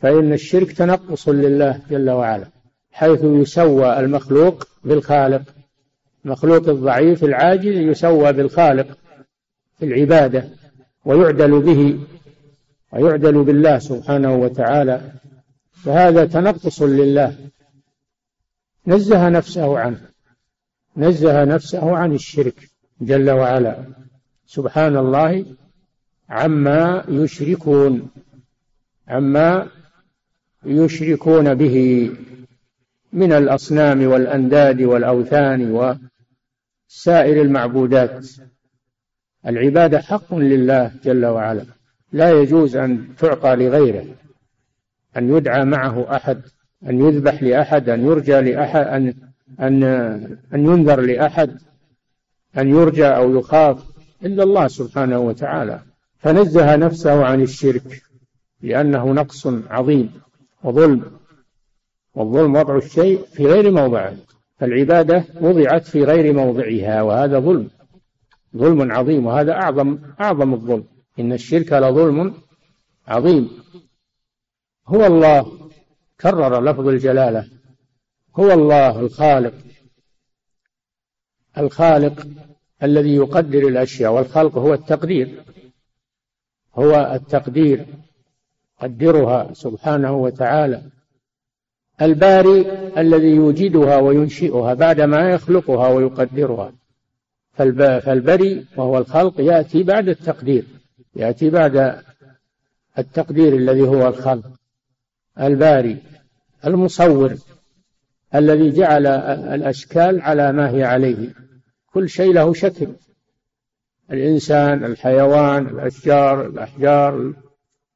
[0.00, 2.46] فإن الشرك تنقص لله جل وعلا
[2.92, 5.42] حيث يسوى المخلوق بالخالق.
[6.24, 8.98] المخلوق الضعيف العاجز يسوى بالخالق
[9.78, 10.59] في العبادة.
[11.04, 12.00] ويعدل به
[12.92, 15.12] ويعدل بالله سبحانه وتعالى.
[15.72, 17.36] فهذا تنقص لله.
[18.86, 20.00] نزه نفسه عنه.
[20.96, 23.84] نزه نفسه عن الشرك جل وعلا.
[24.46, 25.44] سبحان الله
[26.30, 28.10] عما يشركون
[29.08, 29.68] عما
[30.66, 32.10] يشركون به
[33.12, 38.26] من الأصنام والأنداد والأوثان وسائر المعبودات.
[39.46, 41.64] العبادة حق لله جل وعلا.
[42.12, 44.04] لا يجوز أن تعطى لغيره
[45.16, 46.42] أن يدعى معه أحد
[46.86, 49.14] أن يذبح لأحد أن يرجى لأحد أن
[49.60, 49.84] أن
[50.54, 51.58] أن ينذر لأحد
[52.58, 53.84] أن يرجى أو يخاف
[54.24, 55.80] إلا الله سبحانه وتعالى.
[56.18, 58.02] فنزه نفسه عن الشرك
[58.62, 60.10] لأنه نقص عظيم
[60.64, 61.02] وظلم
[62.14, 64.14] والظلم وضع الشيء في غير موضعه.
[64.58, 67.70] فالعبادة وضعت في غير موضعها وهذا ظلم.
[68.56, 70.84] ظلم عظيم وهذا أعظم أعظم الظلم.
[71.18, 72.34] إن الشرك لظلم
[73.08, 73.50] عظيم.
[74.86, 75.70] هو الله.
[76.20, 77.48] كرر لفظ الجلالة.
[78.36, 79.54] هو الله الخالق.
[81.58, 82.26] الخالق
[82.82, 85.44] الذي يقدر الأشياء والخلق هو التقدير.
[86.74, 87.86] هو التقدير.
[88.80, 90.82] قدرها سبحانه وتعالى.
[92.02, 92.60] الباري
[92.98, 96.72] الذي يوجدها وينشئها بعدما يخلقها ويقدرها.
[97.52, 100.64] فالبري وهو الخلق يأتي بعد التقدير
[101.16, 102.02] يأتي بعد
[102.98, 104.50] التقدير الذي هو الخلق.
[105.40, 105.96] الباري
[106.66, 107.34] المصور
[108.34, 109.06] الذي جعل
[109.54, 111.34] الأشكال على ما هي عليه.
[111.92, 112.88] كل شيء له شكل.
[114.10, 117.32] الإنسان الحيوان الأشجار الأحجار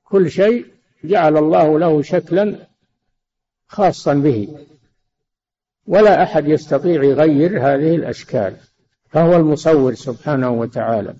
[0.04, 0.66] كل شيء
[1.04, 2.56] جعل الله له شكلا
[3.66, 4.58] خاصا به.
[5.86, 8.56] ولا أحد يستطيع يغير هذه الأشكال.
[9.14, 11.14] فهو المصور سبحانه وتعالى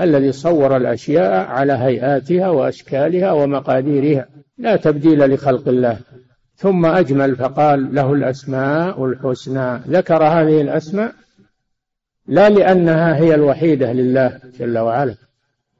[0.00, 5.98] الذي صور الأشياء على هيئاتها وأشكالها ومقاديرها لا تبديل لخلق الله.
[6.56, 11.12] ثم أجمل فقال له الأسماء الحسنى ذكر هذه الأسماء
[12.26, 15.14] لا لأنها هي الوحيدة لله جل وعلا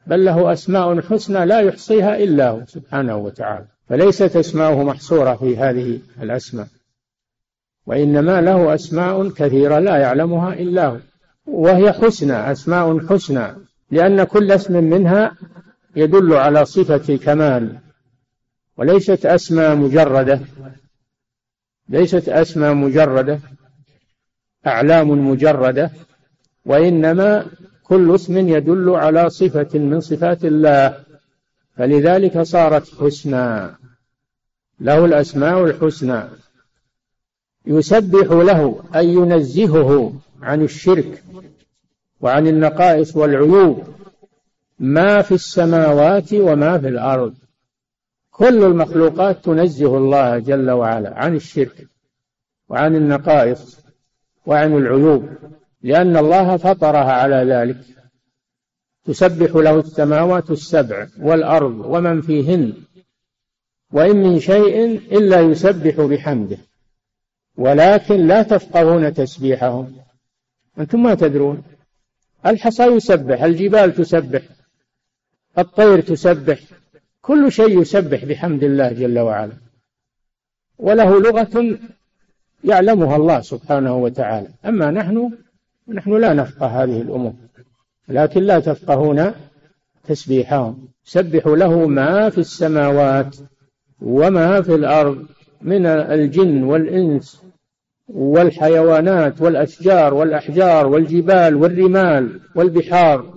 [0.07, 3.67] بل له أسماء حسنى لا يحصيها إلا هو سبحانه وتعالى.
[3.89, 6.67] فليست أسماؤه محصورة في هذه الأسماء
[7.87, 10.97] وإنما له أسماء كثيرة لا يعلمها إلا هو.
[11.47, 13.47] وهي حسنى أسماء حسنى
[13.91, 15.37] لأن كل اسم منها
[15.97, 17.79] يدل على صفة كمال
[18.77, 20.41] وليست أسماء مجردة
[21.89, 23.41] ليست أسماء مجردة
[24.67, 25.91] أعلام مجردة
[26.67, 27.47] وإنما
[27.83, 31.05] كل اسم يدل على صفة من صفات الله
[31.77, 33.77] فلذلك صارت حسنى
[34.81, 36.23] له الأسماء الحسنى
[37.67, 40.13] يسبح له أي ينزهه.
[40.43, 41.25] عن الشرك
[42.21, 43.85] وعن النقائص والعيوب
[44.79, 47.35] ما في السماوات وما في الأرض.
[48.31, 51.87] كل المخلوقات تنزه الله جل وعلا عن الشرك
[52.69, 53.81] وعن النقائص
[54.47, 55.29] وعن العيوب
[55.83, 57.77] لأن الله فطرها على ذلك.
[59.05, 62.73] تسبح له السماوات السبع والأرض ومن فيهن
[63.93, 64.85] وإن من شيء
[65.19, 66.59] إلا يسبح بحمده
[67.57, 70.04] ولكن لا تفقهون تسبيحهم.
[70.79, 71.63] أنتم ما تدرون.
[72.47, 74.43] الحصى يسبح الجبال تسبح
[75.59, 76.59] الطير تسبح
[77.23, 79.53] كل شيء يسبح بحمد الله جل وعلا.
[80.79, 81.79] وله لغة
[82.65, 84.49] يعلمها الله سبحانه وتعالى.
[84.67, 85.33] أما نحن
[85.89, 87.35] نحن لا نفقه هذه الأمور.
[88.09, 89.33] لكن لا تفقهون
[90.09, 90.89] تسبيحهم.
[91.05, 93.37] سبحوا له ما في السماوات
[94.01, 95.27] وما في الأرض
[95.63, 97.44] من الجن والإنس
[98.09, 103.35] والحيوانات والأشجار والأحجار والجبال والرمال والبحار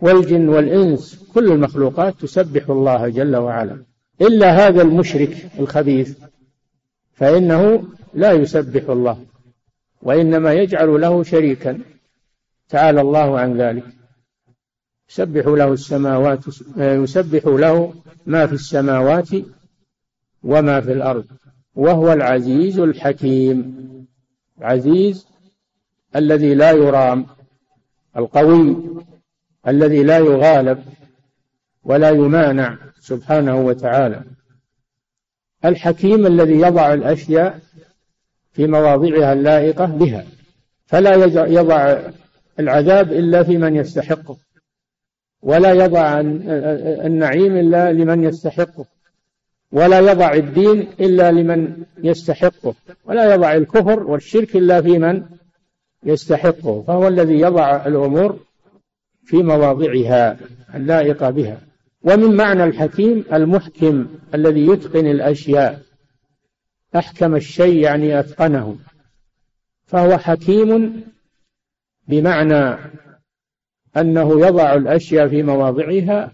[0.00, 3.82] والجن والإنس كل المخلوقات تسبح الله جل وعلا.
[4.20, 6.18] إلا هذا المشرك الخبيث
[7.14, 7.84] فإنه
[8.14, 9.24] لا يسبح الله
[10.02, 11.80] وإنما يجعل له شريكا.
[12.68, 13.84] تعالى الله عن ذلك.
[15.10, 16.40] يسبح له السماوات
[16.76, 17.94] يسبح له
[18.26, 19.28] ما في السماوات
[20.42, 21.24] وما في الأرض.
[21.74, 23.82] وهو العزيز الحكيم.
[24.58, 25.26] العزيز
[26.16, 27.26] الذي لا يرام
[28.16, 28.76] القوي
[29.68, 30.84] الذي لا يغالب
[31.84, 34.22] ولا يمانع سبحانه وتعالى.
[35.64, 37.60] الحكيم الذي يضع الأشياء
[38.52, 40.24] في مواضعها اللائقة بها.
[40.86, 41.14] فلا
[41.46, 41.98] يضع
[42.60, 44.36] العذاب إلا في من يستحقه
[45.42, 46.20] ولا يضع
[47.06, 48.84] النعيم إلا لمن يستحقه.
[49.72, 55.22] ولا يضع الدين إلا لمن يستحقه ولا يضع الكفر والشرك إلا في من
[56.04, 58.38] يستحقه فهو الذي يضع الأمور
[59.24, 60.36] في مواضعها
[60.74, 61.60] اللائقة بها.
[62.02, 65.82] ومن معنى الحكيم المحكم الذي يتقن الأشياء
[66.96, 68.76] أحكم الشيء يعني أتقنه
[69.86, 71.04] فهو حكيم
[72.08, 72.78] بمعنى
[73.96, 76.32] أنه يضع الأشياء في مواضعها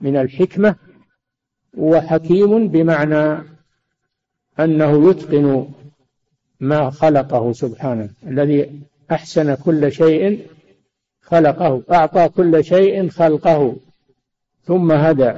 [0.00, 0.76] من الحكمة
[1.76, 3.42] وحكيم بمعنى
[4.60, 5.66] أنه يتقن
[6.60, 10.46] ما خلقه سبحانه الذي أحسن كل شيء
[11.22, 13.76] خلقه أعطى كل شيء خلقه
[14.64, 15.32] ثم هدى.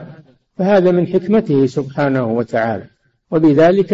[0.56, 2.84] فهذا من حكمته سبحانه وتعالى.
[3.30, 3.92] وبذلك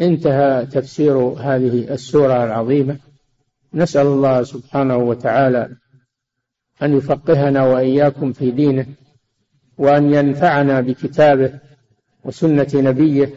[0.00, 2.96] انتهى تفسير هذه السورة العظيمة.
[3.74, 5.68] نسأل الله سبحانه وتعالى
[6.82, 8.86] أن يفقهنا وإياكم في دينه
[9.78, 11.52] وأن ينفعنا بكتابه
[12.24, 13.30] وسنة نبيه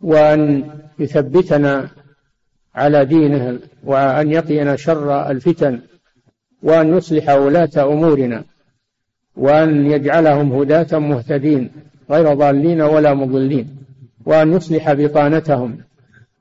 [0.00, 1.88] وأن يثبتنا
[2.74, 5.80] على دينه وأن يقينا شر الفتن
[6.62, 8.44] وأن يصلح ولاة أمورنا
[9.36, 11.70] وأن يجعلهم هداة مهتدين
[12.10, 13.76] غير ضالين ولا مضلين
[14.24, 15.78] وأن يصلح بطانتهم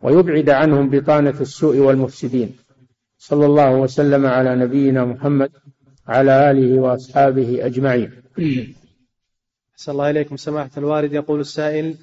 [0.01, 2.55] ويبعد عنهم بطانة السوء والمفسدين.
[3.17, 5.51] صلى الله وسلم على نبينا محمد
[6.07, 8.11] على آله وأصحابه أجمعين.
[9.83, 11.95] أحسن الله إليكم سماحة الوارد يقول السائل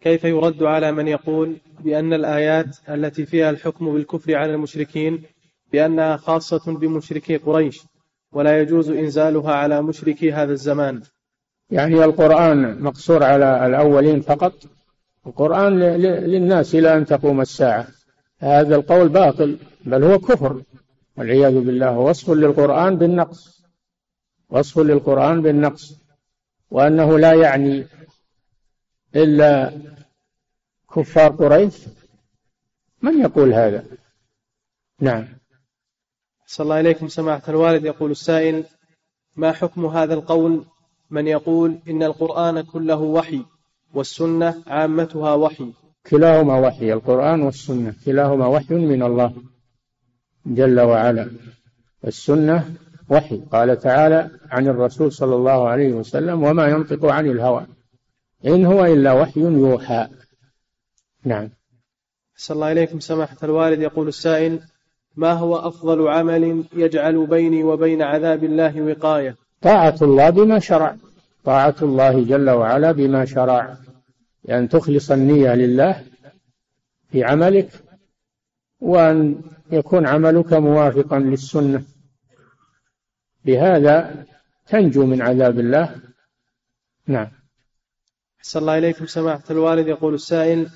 [0.00, 5.22] كيف يرد على من يقول بأن الآيات التي فيها الحكم بالكفر على المشركين
[5.72, 7.82] بأنها خاصة بمشركي قريش
[8.32, 11.02] ولا يجوز إنزالها على مشركي هذا الزمان؟
[11.70, 14.52] يعني القرآن مقصور على الأولين فقط.
[15.26, 15.78] القرآن
[16.32, 17.86] للناس إلى أن تقوم الساعة.
[18.38, 20.62] هذا القول باطل بل هو كفر.
[21.16, 21.98] والعياذ بالله.
[21.98, 23.62] وصف للقرآن بالنقص.
[24.50, 26.03] وصف للقرآن بالنقص.
[26.74, 27.86] وأنه لا يعني
[29.16, 29.72] إلا
[30.94, 31.74] كفار قريش
[33.02, 33.84] من يقول هذا؟
[35.00, 35.28] نعم.
[36.46, 37.84] صلى الله إليكم سماحة الوالد.
[37.84, 38.64] يقول السائل
[39.36, 40.64] ما حكم هذا القول؟
[41.10, 43.44] من يقول إن القرآن كله وحي
[43.94, 45.72] والسنة عامتها وحي.
[46.10, 47.94] كلاهما وحي القرآن والسنة.
[48.04, 49.34] كلاهما وحي من الله
[50.46, 51.30] جل وعلا.
[52.06, 52.74] السنة
[53.08, 53.42] وحي.
[53.52, 57.66] قال تعالى عن الرسول صلى الله عليه وسلم وما ينطق عن الهوى.
[58.46, 60.06] إن هو إلا وحي يوحى.
[61.24, 61.50] نعم.
[62.36, 63.00] صلى الله إليكم.
[63.00, 64.60] سماحة الوالد يقول السائل
[65.16, 70.96] ما هو أفضل عمل يجعل بيني وبين عذاب الله وقاية؟ طاعة الله بما شرع.
[71.44, 73.60] طاعة الله جل وعلا بما شرع.
[73.70, 73.76] أن
[74.44, 76.02] يعني تخلص النية لله
[77.12, 77.68] في عملك
[78.80, 79.40] وأن
[79.72, 81.82] يكون عملك موافقا للسنة.
[83.44, 84.24] بهذا
[84.66, 85.94] تنجو من عذاب الله.
[87.06, 87.28] نعم.
[88.40, 89.88] أحسن الله إليكم سماحة الوالد.
[89.88, 90.68] يقول السائل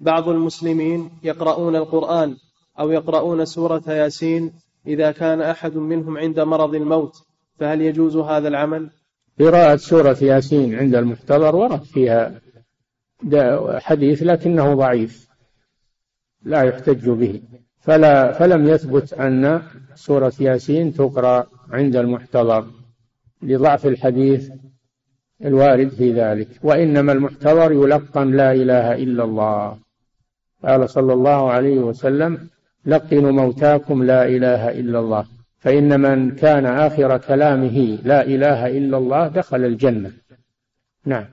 [0.00, 2.36] بعض المسلمين يقرؤون القرآن
[2.78, 4.52] أو يقرؤون سورة ياسين
[4.86, 7.14] إذا كان أحد منهم عند مرض الموت
[7.58, 8.90] فهل يجوز هذا العمل؟
[9.40, 12.40] قراءة سورة ياسين عند المحتضر ورد فيها
[13.78, 15.28] حديث لكنه ضعيف
[16.42, 17.42] لا يحتج به.
[17.80, 19.62] فلا فلم يثبت أن
[19.94, 22.66] سورة ياسين تقرأ عند المحتضر
[23.42, 24.50] لضعف الحديث
[25.44, 26.48] الوارد في ذلك.
[26.62, 29.78] وإنما المحتضر يلقن لا إله إلا الله.
[30.64, 32.48] قال صلى الله عليه وسلم
[32.86, 35.26] لقنوا موتاكم لا إله إلا الله.
[35.58, 40.12] فإن من كان آخر كلامه لا إله إلا الله دخل الجنة.
[41.04, 41.26] نعم.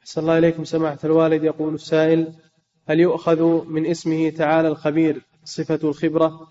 [0.00, 0.64] أحسن الله إليكم.
[0.64, 2.32] سماحة الوالد يقول السائل
[2.88, 6.48] هل يؤخذ من اسمه تعالى الخبير صفة الخبرة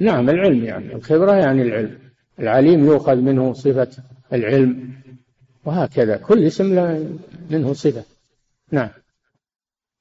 [0.00, 1.98] نعم العلم يعني الخبرة يعني العلم.
[2.38, 3.90] العليم يؤخذ منه صفة
[4.32, 4.92] العلم
[5.64, 6.16] وهكذا.
[6.16, 6.66] كل اسم
[7.50, 8.04] منه صفة.
[8.72, 8.88] نعم.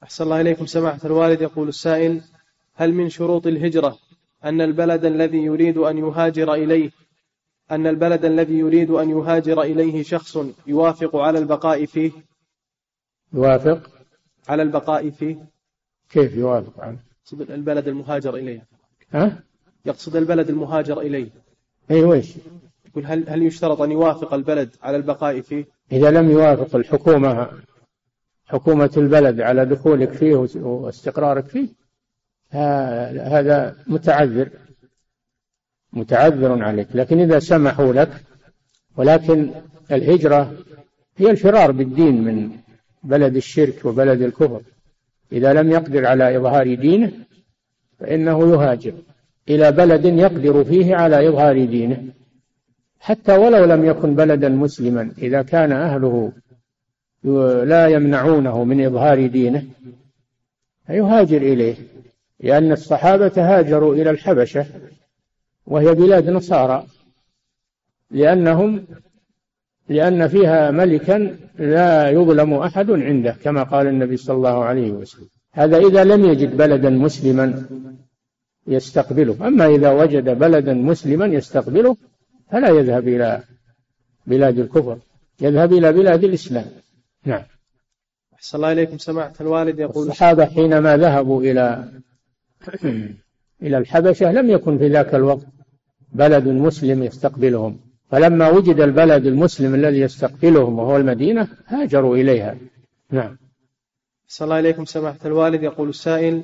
[0.03, 0.65] أحسن الله إليكم.
[0.65, 2.21] سماحة الوالد يقول السائل
[2.75, 3.97] هل من شروط الهجرة
[4.43, 6.91] أن البلد الذي يريد أن يهاجر إليه
[7.71, 10.37] أن البلد الذي يريد أن يهاجر إليه شخص
[10.67, 12.11] يوافق على البقاء فيه؟
[13.33, 13.91] يوافق؟
[14.49, 15.37] على البقاء فيه.
[16.09, 16.97] كيف يوافق؟ على
[17.31, 18.67] البلد المهاجر إليه.
[19.11, 19.43] ها؟
[19.85, 21.29] يقصد البلد المهاجر إليه.
[21.91, 22.33] أي ويش؟
[22.89, 27.49] يقول هل هل يشترط أن يوافق البلد على البقاء فيه؟ إذا لم يوافق الحكومة
[28.45, 31.67] حكومة البلد على دخولك فيه واستقرارك فيه
[32.51, 34.49] هذا متعذر.
[35.93, 36.87] متعذر عليك.
[36.93, 38.23] لكن إذا سمحوا لك
[38.97, 39.51] ولكن
[39.91, 40.53] الهجرة
[41.17, 42.51] هي الفرار بالدين من
[43.03, 44.61] بلد الشرك وبلد الكفر.
[45.31, 47.11] إذا لم يقدر على إظهار دينه
[47.99, 48.93] فإنه يهاجر.
[49.49, 52.03] إلى بلد يقدر فيه على إظهار دينه.
[52.99, 56.31] حتى ولو لم يكن بلدا مسلما إذا كان أهله
[57.63, 59.63] لا يمنعونه من إظهار دينه
[60.87, 61.75] فيهاجر إليه
[62.39, 64.65] لأن الصحابة هاجروا إلى الحبشة
[65.65, 66.85] وهي بلاد نصارى
[68.11, 68.85] لأنهم
[69.89, 75.27] لأن فيها ملكا لا يظلم أحد عنده كما قال النبي صلى الله عليه وسلم.
[75.51, 77.63] هذا إذا لم يجد بلدا مسلما
[78.69, 79.47] يستقبله.
[79.47, 81.95] أما إذا وجد بلدا مسلما يستقبله
[82.51, 83.43] فلا يذهب إلى
[84.27, 84.97] بلاد الكفر
[85.41, 86.65] يذهب إلى بلاد الإسلام.
[87.25, 87.43] نعم.
[88.33, 88.97] أحسن الله إليكم.
[88.97, 91.91] سماحة الوالد يقول الصحابة حينما ذهبوا إلى
[93.63, 95.45] إلى الحبشة لم يكن في ذاك الوقت
[96.13, 97.79] بلد مسلم يستقبلهم.
[98.11, 102.57] فلما وجد البلد المسلم الذي يستقبلهم وهو المدينة هاجروا إليها.
[103.11, 103.37] نعم.
[104.27, 106.43] صلى الله عليكم سماحة الوالد يقول السائل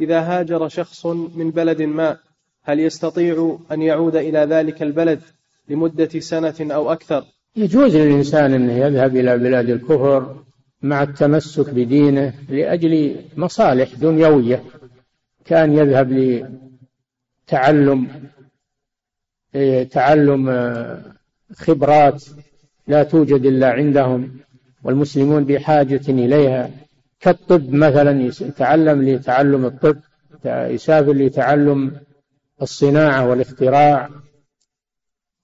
[0.00, 2.16] إذا هاجر شخص من بلد ما
[2.62, 5.20] هل يستطيع أن يعود إلى ذلك البلد
[5.68, 7.24] لمدة سنة أو أكثر؟
[7.56, 10.36] يجوز للإنسان أنه يذهب إلى بلاد الكفر
[10.82, 14.62] مع التمسك بدينه لأجل مصالح دنيوية
[15.44, 16.12] كان يذهب
[17.46, 18.08] لتعلم
[19.90, 21.02] تعلم آه،
[21.56, 22.24] خبرات
[22.88, 24.30] لا توجد إلا عندهم
[24.84, 26.70] والمسلمون بحاجة إليها.
[27.20, 29.96] كالطب مثلا يتعلم لتعلم الطب
[30.44, 32.00] يسافر لتعلم
[32.62, 34.08] الصناعة والاختراع.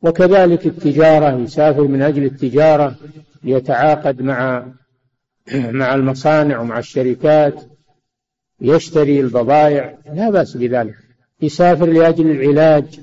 [0.02, 2.96] وكذلك التجارة يسافر من أجل التجارة
[3.44, 4.66] ليتعاقد مع
[5.80, 7.62] مع المصانع ومع الشركات
[8.60, 9.98] يشتري البضائع.
[10.12, 10.94] لا بأس بذلك.
[11.42, 13.00] يسافر لأجل العلاج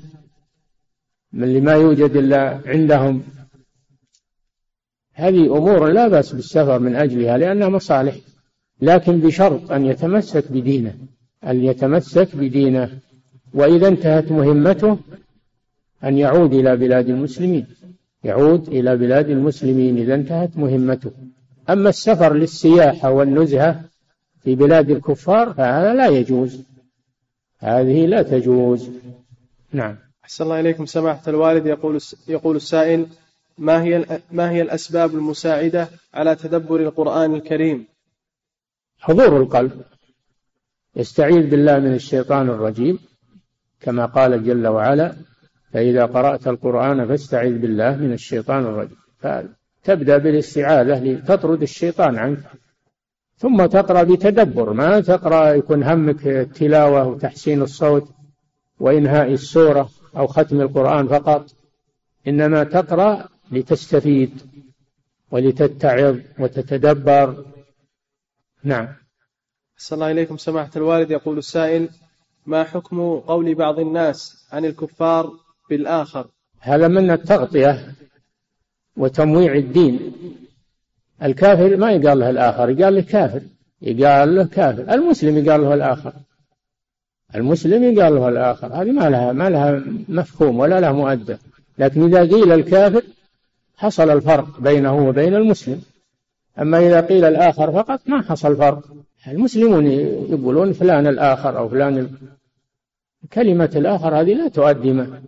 [1.32, 3.22] من اللي ما يوجد إلا عندهم.
[5.12, 8.14] هذه أمور لا بأس بالسفر من أجلها لأنها مصالح.
[8.80, 10.94] لكن بشرط أن يتمسك بدينه
[11.46, 12.90] أن يتمسك بدينه.
[13.54, 14.98] وإذا انتهت مهمته
[16.04, 17.66] أن يعود إلى بلاد المسلمين.
[18.24, 21.10] يعود إلى بلاد المسلمين إذا انتهت مهمته.
[21.70, 23.80] أما السفر للسياحة والنزهة
[24.42, 26.62] في بلاد الكفار فهذا لا يجوز.
[27.58, 28.90] هذه لا تجوز.
[29.72, 29.96] نعم.
[30.24, 30.86] أحسن الله إليكم.
[30.86, 31.98] سماحة الوالد يقول
[32.28, 33.06] يقول السائل
[33.58, 37.86] ما هي ما هي الأسباب المساعدة على تدبر القرآن الكريم؟
[39.06, 39.72] حضور القلب.
[40.96, 42.98] يستعيذ بالله من الشيطان الرجيم.
[43.80, 45.14] كما قال جل وعلا
[45.72, 48.96] فإذا قرأت القرآن فاستعذ بالله من الشيطان الرجيم.
[49.18, 52.38] فتبدأ بالاستعاذة لتطرد الشيطان عنك.
[53.36, 54.72] ثم تقرأ بتدبر.
[54.72, 58.08] ما تقرأ يكون همك التلاوة وتحسين الصوت
[58.80, 61.46] وإنهاء السورة أو ختم القرآن فقط.
[62.28, 64.30] إنما تقرأ لتستفيد
[65.30, 67.44] ولتتعظ وتتدبر
[68.64, 68.88] نعم.
[69.78, 71.10] أحسن الله إليكم سماحة الوالد.
[71.10, 71.88] يقول السائل
[72.46, 75.32] ما حكم قول بعض الناس عن الكفار
[75.70, 76.26] بالآخر؟
[76.60, 77.94] هذا من التغطية
[78.96, 80.12] وتمويع الدين.
[81.22, 83.42] الكافر ما يقال له الآخر يقال له كافر.
[83.82, 84.94] يقال له كافر.
[84.94, 86.12] المسلم يقال له الآخر.
[87.34, 88.66] المسلم يقال له الآخر.
[88.66, 91.36] هذه ما لها ما لها مفهوم ولا لها مؤدى.
[91.78, 93.02] لكن إذا قيل الكافر
[93.76, 95.82] حصل الفرق بينه وبين المسلم.
[96.58, 98.82] أما إذا قيل الآخر فقط ما حصل فرق.
[99.28, 99.86] المسلمون
[100.30, 102.10] يقولون فلان الآخر أو فلان
[103.32, 105.22] كلمة الآخر هذه لا تؤدي ما,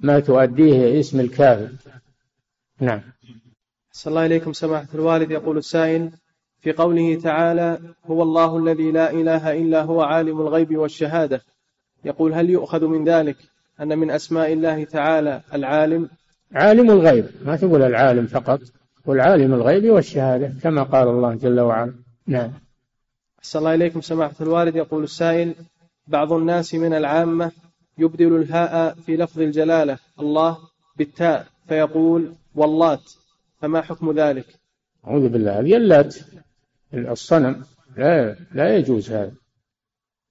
[0.00, 1.68] ما تؤديه اسم الكافر.
[2.80, 3.00] نعم.
[3.92, 5.30] صلى الله إليكم سماحة الوالد.
[5.30, 6.10] يقول السائل
[6.60, 11.40] في قوله تعالى هو الله الذي لا إله إلا هو عالم الغيب والشهادة.
[12.04, 13.36] يقول هل يؤخذ من ذلك
[13.80, 16.08] أن من أسماء الله تعالى العالم؟
[16.52, 17.26] عالم الغيب.
[17.44, 18.60] ما تقول العالم فقط.
[19.08, 21.94] قل عالم الغيب والشهادة كما قال الله جل وعلا.
[22.26, 22.52] نعم.
[23.38, 24.76] أحسن الله إليكم سماحة الوالد.
[24.76, 25.54] يقول السائل
[26.06, 27.52] بعض الناس من العامة
[27.98, 30.58] يبدل الهاء في لفظ الجلالة الله
[30.96, 33.12] بالتاء فيقول واللات.
[33.60, 34.46] فما حكم ذلك؟
[35.06, 35.60] أعوذ بالله.
[35.60, 36.16] هذه اللات
[36.94, 37.64] الصنم
[37.96, 39.32] لا لا يجوز هذا.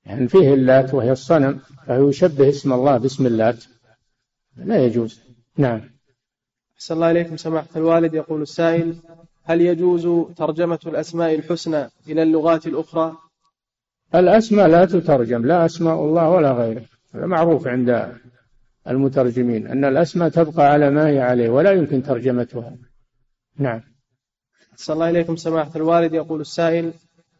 [0.05, 3.63] يعني فيه اللات وهي الصنم فهو يشبه اسم الله باسم اللات.
[4.57, 5.21] لا يجوز.
[5.57, 5.96] نعم.
[6.77, 7.37] أحسن الله إليكم.
[7.37, 8.95] سماحة الوالد يقول السائل
[9.43, 13.17] هل يجوز ترجمة الأسماء الحسنى إلى اللغات الأخرى؟
[14.15, 16.81] الأسماء لا تترجم لا أسماء الله ولا غيره.
[17.15, 18.13] هذا معروف عند
[18.87, 22.75] المترجمين أن الأسماء تبقى على ما هي عليه ولا يمكن ترجمتها.
[23.57, 23.81] نعم.
[24.75, 25.35] صلى الله إليكم.
[25.35, 26.93] سماحة الوالد يقول السائل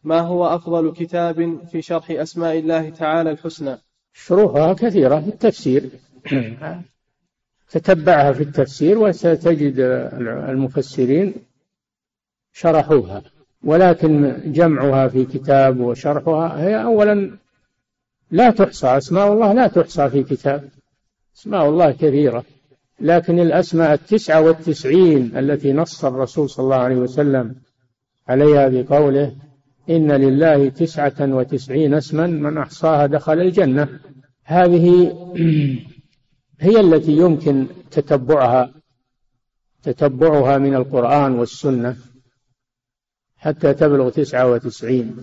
[0.04, 3.76] ما هو أفضل كتاب في شرح أسماء الله تعالى الحسنى؟
[4.12, 5.90] شروحها كثيرة في التفسير.
[7.70, 9.74] تتبعها في التفسير وستجد
[10.48, 11.34] المفسرين
[12.52, 13.22] شرحوها.
[13.64, 17.38] ولكن جمعها في كتاب وشرحها هي أولا
[18.30, 20.68] لا تحصى أسماء الله لا تحصى في كتاب.
[21.36, 22.44] أسماء الله كثيرة.
[23.00, 27.54] لكن الأسماء التسعة والتسعين التي نص الرسول صلى الله عليه وسلم
[28.28, 29.36] عليها بقوله
[29.90, 33.88] إن لله تسعة وتسعين اسما من أحصاها دخل الجنة.
[34.44, 35.16] هذه
[36.60, 38.72] هي التي يمكن تتبعها
[39.82, 41.96] تتبعها من القرآن والسنة
[43.36, 45.16] حتى تبلغ تسعة وتسعين.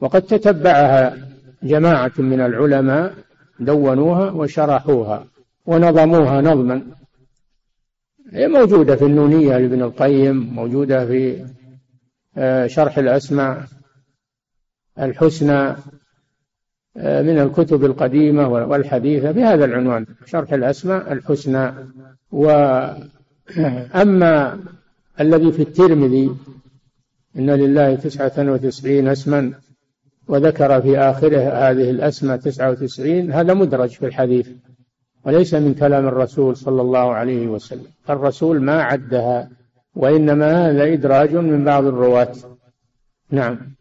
[0.00, 1.28] وقد تتبعها
[1.62, 3.14] جماعة من العلماء
[3.60, 5.26] دونوها وشرحوها
[5.66, 6.82] ونظموها نظما.
[8.32, 11.46] هي موجودة في النونية لابن القيم موجودة في
[12.36, 13.64] آه، شرح الأسماء
[14.98, 15.76] الحسنى
[16.98, 21.72] من الكتب القديمة والحديثة بهذا العنوان شرح الأسماء الحسنى.
[22.32, 23.04] وأما
[25.20, 26.30] الذي في الترمذي
[27.36, 29.52] إن لله تسعة وتسعين اسما
[30.28, 34.48] وذكر في آخره هذه الأسماء تسعة وتسعين هذا مدرج في الحديث
[35.24, 37.86] وليس من كلام الرسول صلى الله عليه وسلم.
[38.10, 39.50] الرسول ما عدها
[39.94, 42.32] وإنما هذا إدراج من بعض الرواة.
[43.30, 43.77] نعم.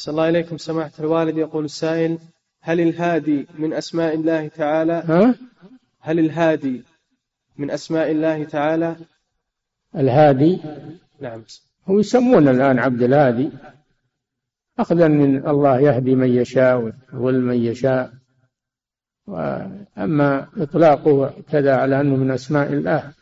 [0.00, 2.18] أحسن الله إليكم سماحة الوالد يقول السائل
[2.60, 5.34] هل الهادي من أسماء الله تعالى؟ ها؟
[6.00, 6.82] هل الهادي
[7.58, 8.96] من أسماء الله تعالى؟
[9.96, 10.58] الهادي؟
[11.20, 11.42] نعم.
[11.86, 13.50] هو يسمون الآن عبد الهادي.
[14.78, 18.12] أخذا من الله يهدي من يشاء ويضل من يشاء.
[19.26, 23.12] وأما إطلاقه كذا على أنه من أسماء الله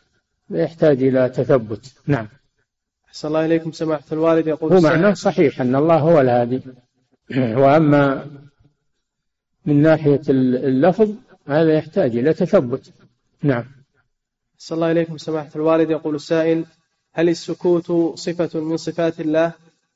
[0.49, 1.93] يحتاج إلى تثبت.
[2.07, 2.27] نعم.
[3.09, 6.61] أحسن الله إليكم سماحة الوالد يقول هو معناه صحيح أن الله هو الهادي.
[7.61, 8.25] وأما
[9.65, 11.15] من ناحية اللفظ
[11.47, 12.93] هذا يحتاج إلى تثبت.
[13.43, 13.65] نعم.
[14.55, 16.65] أحسن الله إليكم سماحة الوالد يقول السائل
[17.13, 19.53] هل السكوت صفة من صفات الله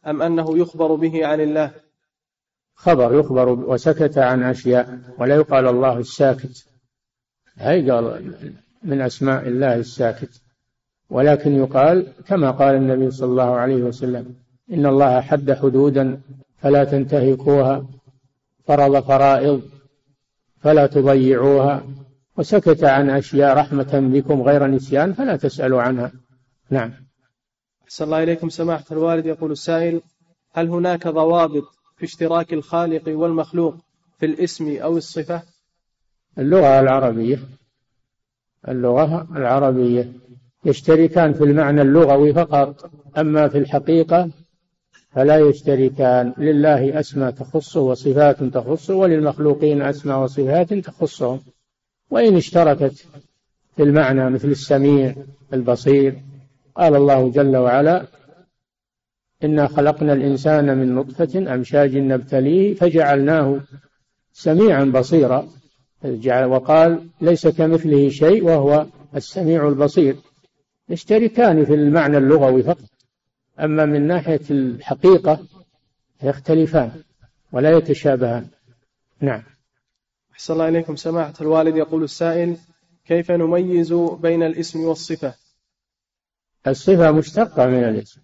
[0.07, 1.71] أم أنه يخبر به عن الله؟
[2.75, 6.65] خبر يخبر وسكت عن أشياء ولا يقال الله الساكت.
[7.57, 8.33] هي قال
[8.83, 10.42] من أسماء الله الساكت.
[11.09, 14.35] ولكن يقال كما قال النبي صلى الله عليه وسلم
[14.73, 16.21] إن الله حد حدودا
[16.57, 17.85] فلا تنتهكوها
[18.65, 19.61] فرض فرائض
[20.59, 21.83] فلا تضيعوها
[22.37, 26.11] وسكت عن أشياء رحمة بكم غير نسيان فلا تسألوا عنها.
[26.69, 26.93] نعم.
[27.83, 28.49] أحسن الله إليكم.
[28.49, 30.01] سماحة الوالد يقول السائل
[30.53, 31.63] هل هناك ضوابط
[31.97, 33.75] في اشتراك الخالق والمخلوق
[34.19, 35.41] في الاسم أو الصفة؟
[36.37, 37.39] اللغة العربية
[38.67, 40.11] اللغة العربية
[40.65, 44.29] يشتركان في المعنى اللغوي فقط أما في الحقيقة
[45.11, 46.33] فلا يشتركان.
[46.37, 51.39] لله أسماء تخصه وصفات تخصه وللمخلوقين أسماء وصفات تخصهم
[52.09, 53.07] وإن اشتركت
[53.75, 55.15] في المعنى مثل السميع
[55.53, 56.19] البصير
[56.75, 58.05] قال الله جل وعلا
[59.43, 63.59] إنا خلقنا الإنسان من نطفة أمشاج نبتليه فجعلناه
[64.33, 65.47] سميعا بصيرا
[66.45, 68.85] وقال ليس كمثله شيء وهو
[69.15, 70.15] السميع البصير
[70.93, 72.89] يشتركان في المعنى اللغوي فقط.
[73.59, 75.39] أما من ناحية الحقيقة
[76.23, 76.91] يختلفان
[77.51, 78.47] ولا يتشابهان.
[79.21, 79.43] نعم.
[80.33, 80.95] أحسن الله إليكم.
[80.95, 82.57] سماحة الوالد يقول السائل
[83.05, 85.33] كيف نميز بين الاسم والصفة؟
[86.67, 88.21] الصفة مشتقة من الاسم.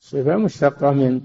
[0.00, 1.20] الصفة مشتقة من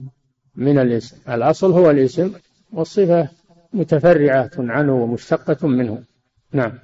[0.56, 1.18] من الاسم.
[1.34, 2.34] الأصل هو الاسم
[2.74, 3.30] والصفة
[3.74, 6.04] متفرعة عنه ومشتقة منه.
[6.52, 6.80] نعم.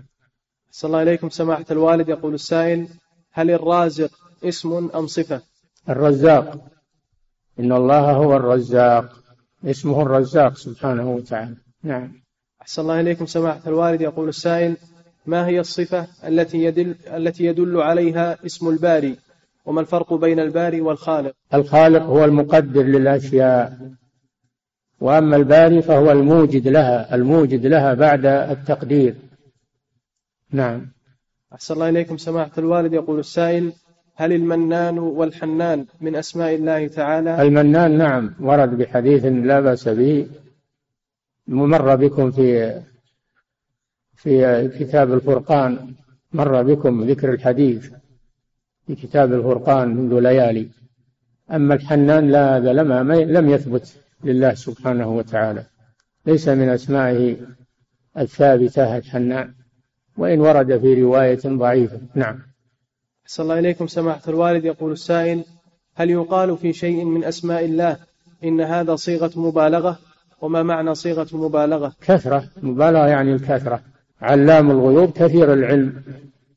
[0.68, 1.30] أحسن الله إليكم.
[1.30, 2.88] سماحة الوالد يقول السائل
[3.32, 4.12] هل الرازق
[4.44, 5.42] اسم أم صفة؟
[5.90, 6.68] الرزاق.
[7.60, 9.20] إن الله هو الرزاق.
[9.66, 11.56] اسمه الرزاق سبحانه وتعالى.
[11.84, 12.12] نعم.
[12.62, 14.02] أحسن الله إليكم سماحة الوالد.
[14.02, 14.78] يقول السائل
[15.26, 19.18] ما هي الصفة التي يدل التي يدل عليها اسم الباري؟
[19.66, 23.92] وما الفرق بين الباري والخالق؟ الخالق هو المقدر للأشياء.
[25.02, 29.16] وأما الباري فهو الموجد لها الموجد لها بعد التقدير.
[30.52, 30.92] نعم.
[31.54, 32.94] أحسن الله إليكم سماحة الوالد.
[32.94, 33.74] يقول السائل
[34.16, 40.28] هل المنان والحنان من أسماء الله تعالى؟ المنان نعم ورد بحديث لا بأس به
[41.48, 42.82] مر بكم في
[44.16, 45.94] في كتاب الفرقان
[46.34, 47.92] مر بكم ذكر الحديث
[48.88, 50.70] في كتاب الفرقان منذ ليالي.
[51.52, 55.64] أما الحنان لا هذا لما لم يثبت لله سبحانه وتعالى.
[56.26, 57.36] ليس من أسمائه
[58.18, 59.59] الثابتة الحنان.
[60.20, 62.00] وإن ورد في رواية ضعيفة.
[62.16, 62.40] نعم.
[63.26, 63.88] صلى الله إليكم.
[63.88, 65.44] سماحة الوالد يقول السائل
[65.96, 67.98] هل يقال في شيء من أسماء الله
[68.44, 70.00] إن هذا صيغة مبالغة؟
[70.42, 72.44] وما معنى صيغة مبالغة؟ كثرة.
[72.62, 73.82] مبالغة يعني الكثرة.
[74.22, 76.04] علام الغيوب كثير العلم.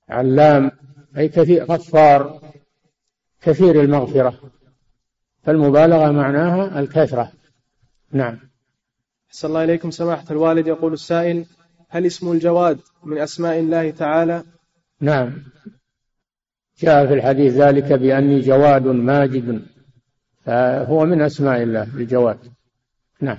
[0.09, 0.71] علام
[1.17, 2.41] أي كثير غفار
[3.43, 4.35] كثير المغفرة.
[5.43, 7.33] فالمبالغة معناها الكثرة.
[8.13, 8.39] نعم.
[9.31, 9.91] صلى الله إليكم.
[9.91, 11.45] سماحة الوالد يقول السائل
[11.89, 14.45] هل اسم الجواد من أسماء الله تعالى؟
[15.01, 15.43] نعم.
[16.79, 19.63] جاء في الحديث ذلك بأني جواد ماجد.
[20.45, 22.39] فهو من أسماء الله الجواد.
[23.21, 23.39] نعم.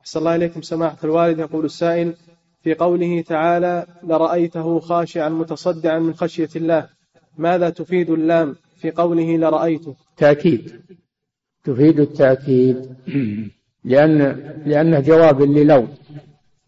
[0.00, 1.38] أحسن الله إليكم سماحة الوالد.
[1.38, 2.14] يقول السائل
[2.62, 6.88] في قوله تعالى لرأيته خاشعا متصدعا من خشية الله
[7.38, 9.96] ماذا تفيد اللام؟ في قوله لرأيته.
[10.16, 10.80] تأكيد.
[11.64, 12.96] تفيد التأكيد.
[13.84, 14.18] لأن
[14.66, 15.88] لأنه جواب للو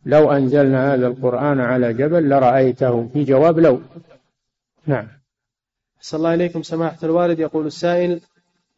[0.09, 3.81] لو أنزلنا هذا القرآن على جبل لرأيته في جواب لو.
[4.87, 5.09] نعم.
[6.01, 7.39] صلى الله إليكم سماحة الوالد.
[7.39, 8.21] يقول السائل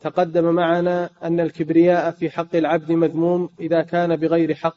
[0.01, 4.77] تقدم معنا أن الكبرياء في حق العبد مذموم إذا كان بغير حق.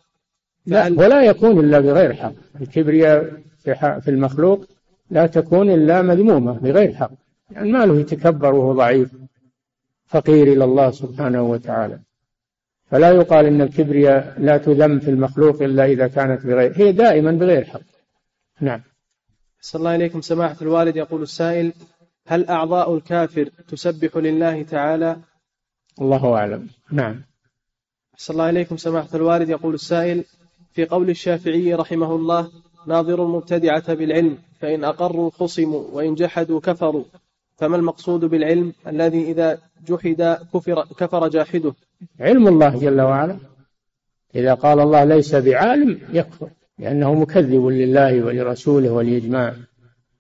[0.66, 2.34] لا ولا يكون إلا بغير حق.
[2.62, 3.32] الكبرياء
[3.64, 4.66] في, في المخلوق
[5.10, 7.12] لا تكون إلا مذمومة بغير حق.
[7.52, 9.10] يعني ما له يتكبر وهو ضعيف.
[10.08, 12.00] فقير إلى الله سبحانه وتعالى.
[12.94, 17.66] فلا يقال إن الكبرياء لا تذم في المخلوق إلا إذا كانت بغير هي دائما بغير
[17.66, 17.82] حق.
[18.62, 18.82] نعم.
[19.62, 21.74] صلى الله إليكم سماحة الوالد يقول السائل
[22.28, 25.18] هل أعضاء الكافر تسبح لله تعالى؟
[26.02, 26.68] الله أعلم.
[26.92, 27.22] نعم.
[28.18, 30.24] صلى الله إليكم سماحة الوالد يقول السائل
[30.72, 32.52] في قول الشافعي رحمه الله
[32.88, 37.06] ناظر المبتدعة بالعلم فإن أقروا خصموا وإن جحدوا كفروا.
[37.58, 41.74] فما المقصود بالعلم الذي إذا جحد كفر, كفر جاحده؟
[42.20, 43.38] علم الله جل وعلا.
[44.36, 46.50] إذا قال الله ليس بعالم يكفر
[46.80, 49.54] لأنه مكذب لله ولرسوله ولإجماع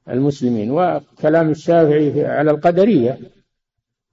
[0.09, 0.71] المسلمين.
[0.71, 3.19] وكلام الشافعي على القدرية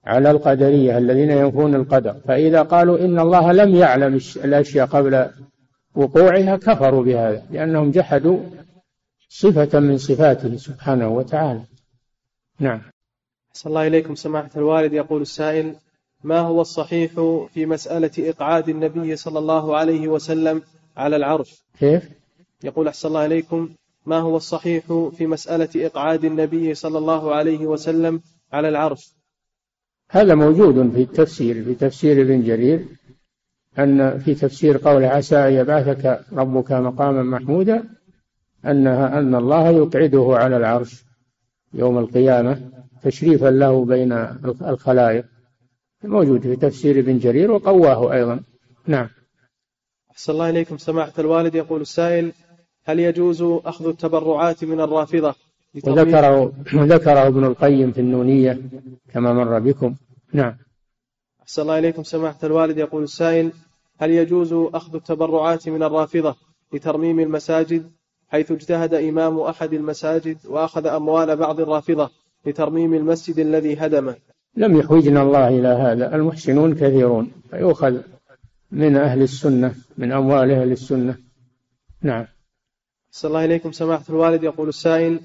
[0.05, 2.13] على القدرية الذين ينفون القدر.
[2.13, 5.29] فإذا قالوا إن الله لم يعلم الأشياء قبل
[5.95, 8.39] وقوعها كفروا بهذا لأنهم جحدوا
[9.29, 11.61] صفة من صفاته سبحانه وتعالى.
[12.59, 12.81] نعم.
[13.53, 14.15] صلى الله إليكم.
[14.15, 15.75] سماحة الوالد يقول السائل
[16.23, 17.11] ما هو الصحيح
[17.53, 20.61] في مسألة إقعاد النبي صلى الله عليه وسلم
[20.97, 22.09] على العرش؟ كيف؟
[22.63, 23.69] يقول أحسن الله إليكم
[24.05, 24.83] ما هو الصحيح
[25.17, 28.21] في مسألة إقعاد النبي صلى الله عليه وسلم
[28.53, 29.13] على العرش؟
[30.11, 32.85] هذا موجود في التفسير في تفسير ابن جرير
[33.79, 37.83] أن في تفسير قول عسى أن يبعثك ربك مقاما محمودا
[38.65, 41.03] أنها أن الله يقعده على العرش
[41.73, 42.71] يوم القيامة
[43.03, 44.11] تشريفا له بين
[44.61, 45.25] الخلائق.
[46.03, 48.39] موجود في تفسير ابن جرير وقواه أيضا.
[48.87, 49.09] نعم.
[50.11, 50.77] أحسن الله إليكم.
[50.77, 52.31] سماحة الوالد يقول السائل
[52.83, 55.35] هل يجوز أخذ التبرعات من الرافضة
[55.83, 58.61] وذكره ذكره ابن القيم في النونية
[59.13, 59.95] كما مر بكم.
[60.33, 60.57] نعم.
[61.41, 62.03] أحسن الله إليكم.
[62.03, 63.51] سماحة الوالد يقول السائل
[63.99, 66.35] هل يجوز أخذ التبرعات من الرافضة
[66.73, 67.91] لترميم المساجد
[68.27, 72.09] حيث اجتهد إمام أحد المساجد وأخذ أموال بعض الرافضة
[72.45, 74.15] لترميم المسجد الذي هدمه؟
[74.55, 76.15] لم يحوجنا الله إلى هذا.
[76.15, 77.97] المحسنون كثيرون فيؤخذ
[78.71, 81.15] من أهل السنة من أموال أهل السنة.
[82.01, 82.25] نعم.
[83.11, 84.43] صلى الله إليكم سماحة الوالد.
[84.43, 85.19] يقول السائل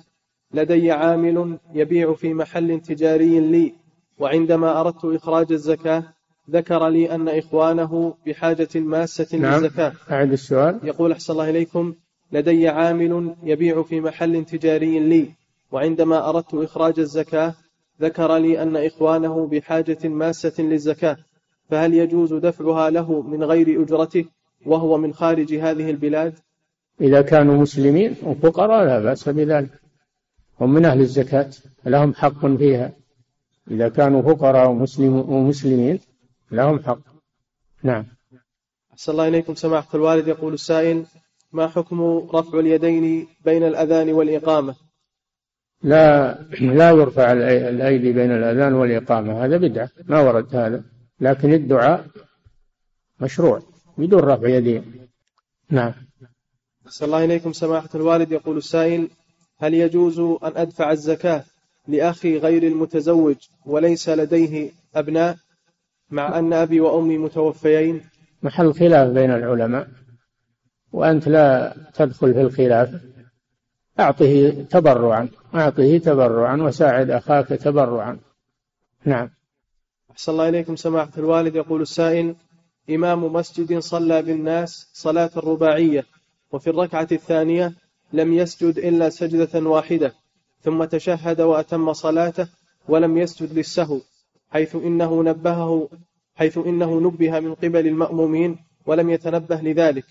[0.54, 3.72] لدي عامل يبيع في محل تجاري لي
[4.18, 6.04] وعندما أردت إخراج الزكاة
[6.50, 9.62] ذكر لي أن إخوانه بحاجة ماسة نعم.
[9.62, 9.92] للزكاة.
[10.10, 10.80] أعد السؤال.
[10.82, 11.94] يقول أحسن الله إليكم
[12.32, 15.28] لدي عامل يبيع في محل تجاري لي
[15.72, 17.54] وعندما أردت إخراج الزكاة
[18.00, 21.16] ذكر لي أن إخوانه بحاجة ماسة للزكاة
[21.70, 24.24] فهل يجوز دفعها له من غير أجرته
[24.66, 26.34] وهو من خارج هذه البلاد؟
[27.00, 29.80] إذا كانوا مسلمين وفقراء لا بأس بذلك
[30.60, 31.50] هم من أهل الزكاة
[31.86, 32.92] لهم حق فيها.
[33.70, 34.70] إذا كانوا فقراء
[35.28, 36.00] ومسلمين
[36.50, 36.98] لهم حق.
[37.82, 38.06] نعم.
[38.92, 40.28] أحسن الله إليكم سماحة الوالد.
[40.28, 41.04] يقول السائل
[41.52, 42.02] ما حكم
[42.34, 44.74] رفع اليدين بين الأذان والإقامة؟
[45.82, 49.44] لا لا يرفع الأيدي بين الأذان والإقامة.
[49.44, 50.82] هذا بدعة ما ورد هذا.
[51.20, 52.06] لكن الدعاء
[53.20, 53.62] مشروع
[53.98, 55.08] بدون رفع يدين
[55.70, 55.92] نعم.
[56.86, 58.32] أحسن الله إليكم سماحة الوالد.
[58.32, 59.08] يقول السائل
[59.58, 61.44] هل يجوز أن أدفع الزكاة
[61.88, 65.36] لأخي غير المتزوج وليس لديه أبناء
[66.10, 68.00] مع أن أبي وأمي متوفيين؟
[68.42, 69.88] محل خلاف بين العلماء
[70.92, 72.90] وأنت لا تدخل في الخلاف.
[74.00, 78.18] أعطه تبرعا أعطه تبرعا وساعد أخاك تبرعا.
[79.04, 79.30] نعم.
[80.10, 81.56] أحسن الله إليكم سماحة الوالد.
[81.56, 82.34] يقول السائل
[82.90, 86.04] إمام مسجد صلى بالناس صلاة الرباعية
[86.52, 87.72] وفي الركعة الثانية
[88.12, 90.12] لم يسجد إلا سجدة واحدة
[90.62, 92.48] ثم تشهد وأتم صلاته
[92.88, 94.00] ولم يسجد للسهو
[94.50, 95.88] حيث إنه نبهه
[96.34, 100.04] حيث إنه نبه من قبل المأمومين ولم يتنبه لذلك.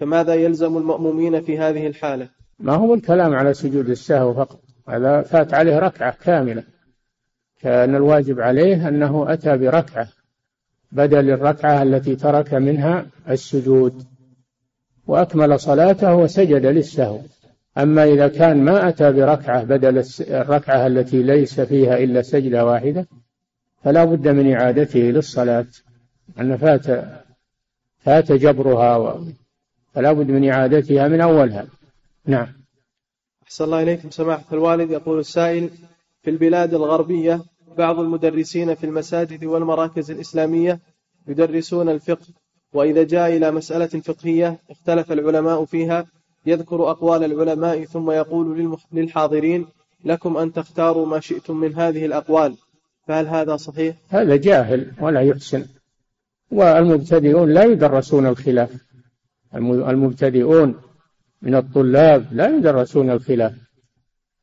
[0.00, 4.60] فماذا يلزم المأمومين في هذه الحالة؟ ما هو الكلام على سجود السهو فقط.
[4.88, 6.62] هذا فات عليه ركعة كاملة.
[7.60, 10.08] كان الواجب عليه أنه أتى بركعة
[10.92, 14.02] بدل الركعة التي ترك منها السجود.
[15.06, 17.18] وأكمل صلاته وسجد للسهو.
[17.78, 23.06] أما إذا كان ما أتى بركعة بدل الركعة التي ليس فيها إلا سجدة واحدة
[23.84, 25.66] فلا بد من إعادته للصلاة.
[26.40, 27.04] أن فات
[27.98, 29.24] فات جبرها.
[29.94, 31.66] فلا بد من إعادتها من أولها.
[32.26, 32.46] نعم.
[33.42, 34.10] أحسن الله إليكم.
[34.10, 35.70] سماحة الوالد يقول السائل
[36.22, 37.42] في البلاد الغربية
[37.78, 40.80] بعض المدرسين في المساجد والمراكز الإسلامية
[41.28, 42.26] يدرسون الفقه
[42.72, 46.06] وإذا جاء إلى مسألة فقهية اختلف العلماء فيها.
[46.46, 49.66] يذكر أقوال العلماء ثم يقول للحاضرين
[50.04, 52.54] لكم أن تختاروا ما شئتم من هذه الأقوال.
[53.08, 55.66] فهل هذا صحيح؟ هذا جاهل ولا يحسن.
[56.50, 58.70] والمبتدئون لا يدرسون الخلاف.
[59.54, 60.74] المبتدئون
[61.42, 63.54] من الطلاب لا يدرسون الخلاف.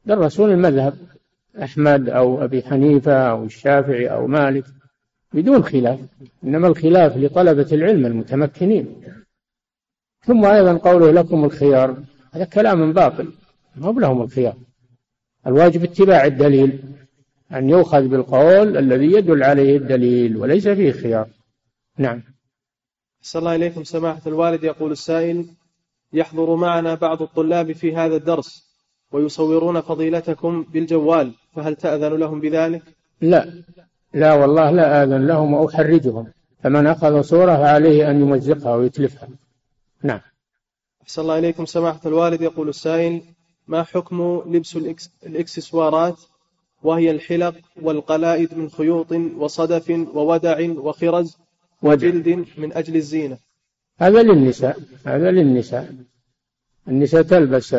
[0.06, 0.94] يدرسون المذهب
[1.64, 4.66] أحمد أو أبي حنيفة أو الشافعي أو مالك
[5.34, 6.00] بدون خلاف.
[6.44, 9.04] إنما الخلاف لطلبة العلم المتمكنين.
[10.26, 11.98] ثم أيضا قوله لكم الخيار
[12.32, 13.34] هذا كلام باطل
[13.76, 14.58] ما لهم الخيار.
[15.48, 16.80] الواجب اتباع الدليل
[17.54, 21.28] أن يؤخذ بالقول الذي يدل عليه الدليل وليس فيه خيار.
[21.98, 22.24] نعم.
[23.22, 25.46] صلى الله إليكم سماحة الوالد يقول السائل
[26.14, 28.68] يحضر معنا بعض الطلاب في هذا الدرس
[29.12, 32.84] ويصورون فضيلتكم بالجوال فهل تأذن لهم بذلك؟
[33.22, 33.64] لا.
[34.14, 36.28] لا والله لا آذن لهم وأحرجهم.
[36.64, 39.30] فمن أخذ صورة فعليه أن يمزقها ويتلفها.
[40.04, 40.20] نعم.
[41.04, 41.66] أحسن الله إليكم.
[41.66, 43.22] سماحة الوالد يقول السائل
[43.68, 44.78] ما حكم لبس
[45.26, 46.20] الإكسسوارات؟
[46.84, 51.38] وهي الحلق والقلائد من خيوط وصدف وودع وخرز
[51.82, 53.38] وجلد من أجل الزينة.
[54.00, 55.96] هذا للنساء هذا للنساء.
[56.88, 57.76] النساء تلبس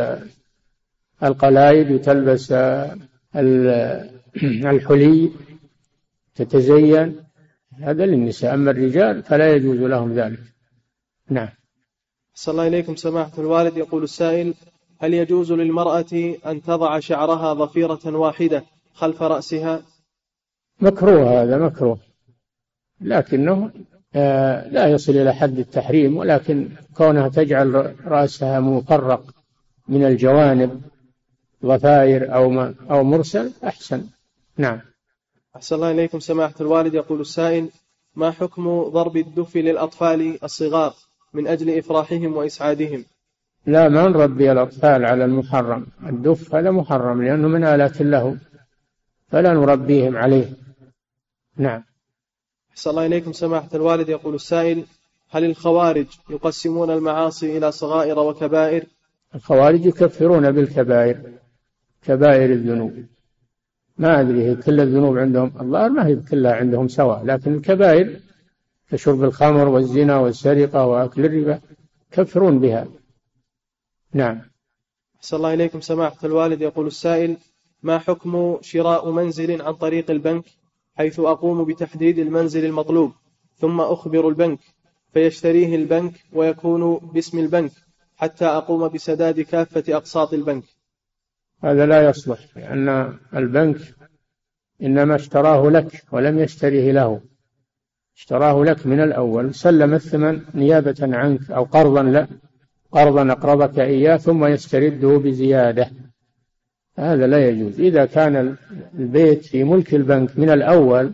[1.22, 2.52] القلائد وتلبس
[4.72, 5.32] الحلي
[6.34, 7.16] تتزين
[7.72, 8.54] هذا للنساء.
[8.54, 10.40] أما الرجال فلا يجوز لهم ذلك.
[11.30, 11.48] نعم.
[12.34, 13.76] صلى الله إليكم سماحة الوالد.
[13.76, 14.54] يقول السائل
[14.98, 18.64] هل يجوز للمرأة أن تضع شعرها ضفيرة واحدة
[18.94, 19.82] خلف رأسها؟
[20.80, 21.98] مكروه هذا مكروه.
[23.00, 23.70] لكنه
[24.72, 29.24] لا يصل إلى حد التحريم ولكن كونها تجعل رأسها مفرق
[29.88, 30.82] من الجوانب
[31.64, 34.04] ضفائر أو أو مرسل أحسن.
[34.56, 34.80] نعم.
[35.56, 36.94] أحسن الله إليكم سماحة الوالد.
[36.94, 37.68] يقول السائل
[38.16, 40.94] ما حكم ضرب الدف للأطفال الصغار
[41.34, 43.04] من أجل إفراحهم وإسعادهم؟
[43.66, 45.86] لا ما نربي الأطفال على المحرم.
[46.06, 48.34] الدف هذا محرم لأنه من آلات اللهو
[49.28, 50.52] فلا نربيهم عليه.
[51.56, 51.87] نعم.
[52.78, 54.08] أحسن الله إليكم سماحة الوالد.
[54.08, 54.84] يقول السائل
[55.30, 58.84] هل الخوارج يقسمون المعاصي إلى صغائر وكبائر؟
[59.34, 61.20] الخوارج يكفرون بالكبائر
[62.02, 63.04] كبائر الذنوب.
[63.98, 68.20] ما أدري هي كل الذنوب عندهم؟ الظاهر ما هي كلها عندهم سواء لكن الكبائر
[68.90, 71.60] كشرب الخمر والزنا والسرقة وأكل الربا
[72.12, 72.86] يكفرون بها.
[74.12, 74.40] نعم.
[75.16, 76.60] أحسن الله إليكم سماحة الوالد.
[76.60, 77.36] يقول السائل
[77.82, 80.44] ما حكم شراء منزل عن طريق البنك؟
[80.98, 83.12] حيث أقوم بتحديد المنزل المطلوب
[83.56, 84.58] ثم أخبر البنك
[85.12, 87.72] فيشتريه البنك ويكون باسم البنك
[88.16, 90.64] حتى أقوم بسداد كافة أقساط البنك.
[91.64, 93.76] هذا لا يصلح لأن البنك
[94.82, 97.20] إنما اشتراه لك ولم يشتريه له.
[98.16, 102.28] اشتراه لك من الأول سلم الثمن نيابة عنك أو قرضا لا
[102.92, 105.90] قرضا أقرضك إياه ثم يسترده بزيادة.
[106.98, 107.80] هذا لا يجوز.
[107.80, 108.56] إذا كان
[108.98, 111.12] البيت في ملك البنك من الأول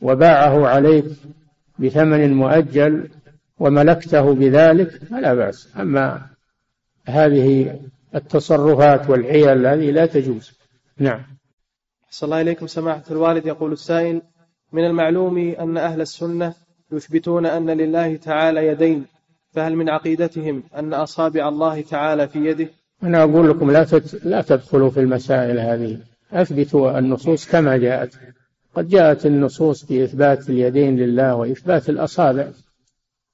[0.00, 1.04] وباعه عليك
[1.78, 3.08] بثمن مؤجل
[3.58, 5.68] وملكته بذلك فلا بأس.
[5.76, 6.26] أما
[7.04, 7.80] هذه
[8.14, 10.52] التصرفات والحيل هذه لا تجوز.
[10.98, 11.22] نعم.
[12.10, 14.22] صلى الله إليكم سماحة الوالد يقول السائل
[14.72, 16.54] من المعلوم أن أهل السنة
[16.92, 19.06] يثبتون أن لله تعالى يدين
[19.52, 22.68] فهل من عقيدتهم أن أصابع الله تعالى في يده؟
[23.02, 23.86] أنا أقول لكم لا
[24.24, 25.98] لا تدخلوا في المسائل هذه.
[26.32, 28.14] أثبتوا النصوص كما جاءت.
[28.74, 32.48] قد جاءت النصوص في إثبات اليدين لله وإثبات الأصابع.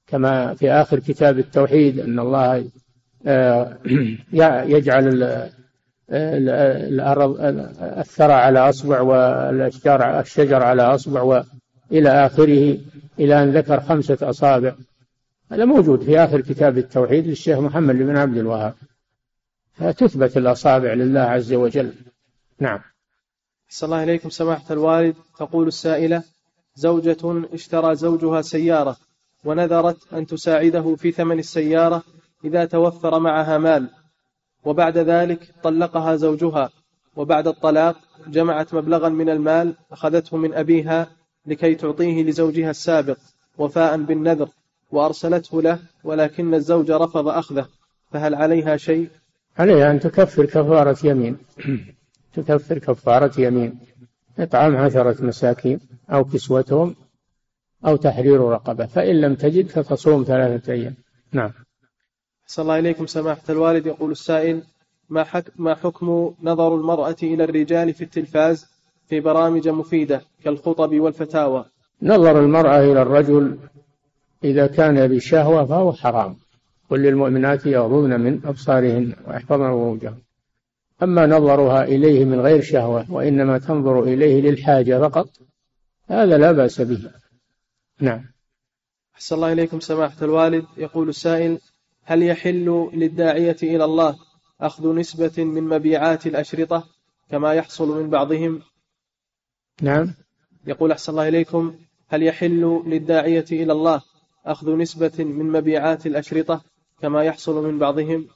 [0.07, 2.65] كما في آخر كتاب التوحيد أن الله
[3.25, 3.77] آه،
[4.73, 5.23] يجعل
[6.09, 7.37] الأرض
[7.81, 12.77] الثرى على أصبع والأشجار الشجر على أصبع وإلى آخره
[13.19, 14.73] إلى أن ذكر خمسة أصابع.
[15.51, 18.73] هذا موجود في آخر كتاب التوحيد للشيخ محمد بن عبد الوهاب.
[19.73, 21.93] فتثبت الأصابع لله عز وجل.
[22.59, 22.79] نعم.
[23.69, 25.15] صلى الله إليكم سماحة الوالد.
[25.37, 26.23] تقول السائلة
[26.75, 28.97] زوجة اشترى زوجها سيارة
[29.45, 32.03] ونذرت أن تساعده في ثمن السيارة
[32.45, 33.89] إذا توفر معها مال.
[34.65, 36.69] وبعد ذلك طلقها زوجها
[37.15, 37.95] وبعد الطلاق
[38.27, 41.07] جمعت مبلغا من المال أخذته من أبيها
[41.45, 43.17] لكي تعطيه لزوجها السابق
[43.57, 44.49] وفاء بالنذر
[44.91, 47.67] وأرسلته له ولكن الزوج رفض أخذه
[48.11, 49.09] فهل عليها شيء؟
[49.57, 51.37] عليها أن تكفر كفارة يمين.
[52.35, 53.79] تكفر كفارة يمين.
[54.39, 55.79] إطعام عشرة مساكين
[56.09, 56.95] أو كسوتهم
[57.85, 58.85] أو تحرير رقبة.
[58.85, 60.95] فإن لم تجد فتصوم ثلاثة أيام.
[61.31, 61.51] نعم.
[62.47, 63.85] صلى الله إليكم سماحة الوالد.
[63.85, 64.63] يقول السائل
[65.09, 68.65] ما, حك ما حكم نظر المرأة إلى الرجال في التلفاز
[69.07, 71.65] في برامج مفيدة كالخطب والفتاوى؟
[72.01, 73.57] نظر المرأة إلى الرجل
[74.43, 76.35] إذا كان بشهوة فهو حرام.
[76.89, 80.17] قل للمؤمنات يغضضن من أبصارهن ويحفظن فروجهن
[81.03, 85.29] أما نظرها إليه من غير شهوة وإنما تنظر إليه للحاجة فقط
[86.07, 87.11] هذا لا بأس به.
[87.99, 88.25] نعم.
[89.15, 90.65] أحسن الله إليكم سماحة الوالد.
[90.77, 91.59] يقول السائل
[92.03, 94.15] هل يحل للداعية إلى الله
[94.61, 96.83] أخذ نسبة من مبيعات الأشرطة
[97.29, 98.61] كما يحصل من بعضهم؟
[99.81, 100.13] نعم.
[100.67, 101.75] يقول أحسن الله إليكم
[102.07, 104.01] هل يحل للداعية إلى الله
[104.45, 106.61] أخذ نسبة من مبيعات الأشرطة
[107.03, 108.27] كما يحصل من بعضهم؟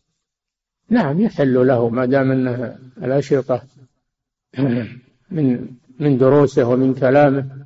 [0.90, 3.62] نعم يحل له ما دام أن الأشرطة
[5.32, 5.68] من
[6.00, 7.66] من دروسه ومن كلامه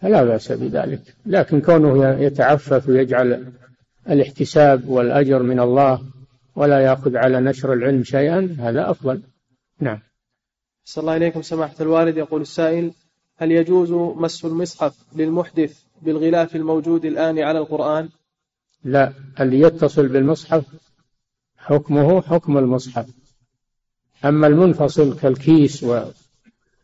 [0.00, 1.14] فلا بأس بذلك.
[1.26, 3.52] لكن كونه يتعفف ويجعل
[4.10, 6.02] الاحتساب والأجر من الله
[6.56, 9.22] ولا يأخذ على نشر العلم شيئا هذا أفضل.
[9.80, 9.98] نعم.
[10.84, 12.16] صلى الله إليكم سماحة الوالد.
[12.16, 12.92] يقول السائل
[13.36, 18.08] هل يجوز مس المصحف للمحدث بالغلاف الموجود الآن على القرآن؟
[18.84, 20.64] لا اللي يتصل بالمصحف؟
[21.56, 23.06] حكمه حكم المصحف.
[24.24, 25.86] أما المنفصل كالكيس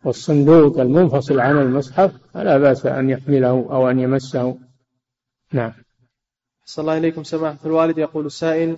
[0.05, 4.59] والصندوق المنفصل عن المصحف فلا بأس أن يحمله أو أن يمسه.
[5.53, 5.72] نعم.
[6.64, 7.99] صلى الله إليكم سماحة الوالد.
[7.99, 8.76] يقول السائل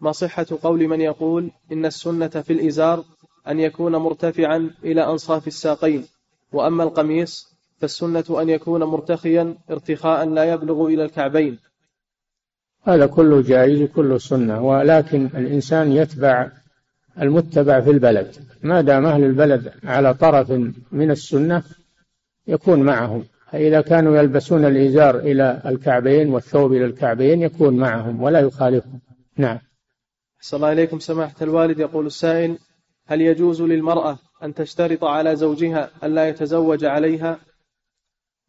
[0.00, 3.04] ما صحة قول من يقول إن السنة في الإزار
[3.48, 6.06] أن يكون مرتفعا إلى أنصاف الساقين
[6.52, 11.58] وأما القميص فالسنة أن يكون مرتخيا ارتخاء لا يبلغ إلى الكعبين.
[12.82, 16.48] هذا كله جائز كله سنة ولكن الإنسان يتبع
[17.20, 18.36] المتبع في البلد.
[18.62, 20.50] ما دام أهل البلد على طرف
[20.92, 21.62] من السنة
[22.46, 23.24] يكون معهم.
[23.52, 29.00] فإذا كانوا يلبسون الإزار إلى الكعبين والثوب إلى الكعبين يكون معهم ولا يخالفهم.
[29.36, 29.58] نعم.
[30.38, 31.78] أحسن الله إليكم سماحة الوالد.
[31.78, 32.58] يقول السائل
[33.06, 37.38] هل يجوز للمرأة أن تشترط على زوجها ألا يتزوج عليها؟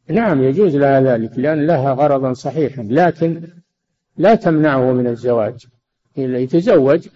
[0.09, 2.87] نعم يجوز لها ذلك لأن لها غرضا صحيحا.
[2.89, 3.47] لكن
[4.21, 5.65] لا تمنعه من الزواج.
[6.17, 7.07] إذا يتزوج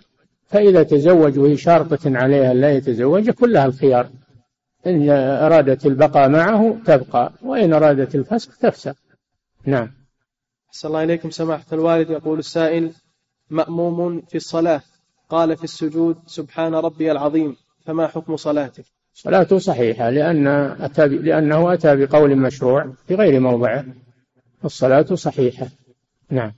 [0.48, 4.10] فإذا تزوج وهي شارطة عليها لا يتزوج كلها الخيار.
[4.88, 8.96] إن أرادت البقاء معه تبقى وإن أرادت الفسخ تفسخ
[9.66, 9.92] نعم.
[10.70, 12.10] أحسن الله إليكم سماحة الوالد.
[12.10, 12.92] يقول السائل
[13.50, 14.82] مأموم في الصلاة
[15.30, 18.84] قال في السجود سبحان ربي العظيم فما حكم صلاته؟
[19.14, 23.86] صلاته صحيحة لأن أتى لأنه أتى بقول مشروع في غير موضعه
[24.66, 25.68] الصلاة صحيحة.
[26.30, 26.52] نعم.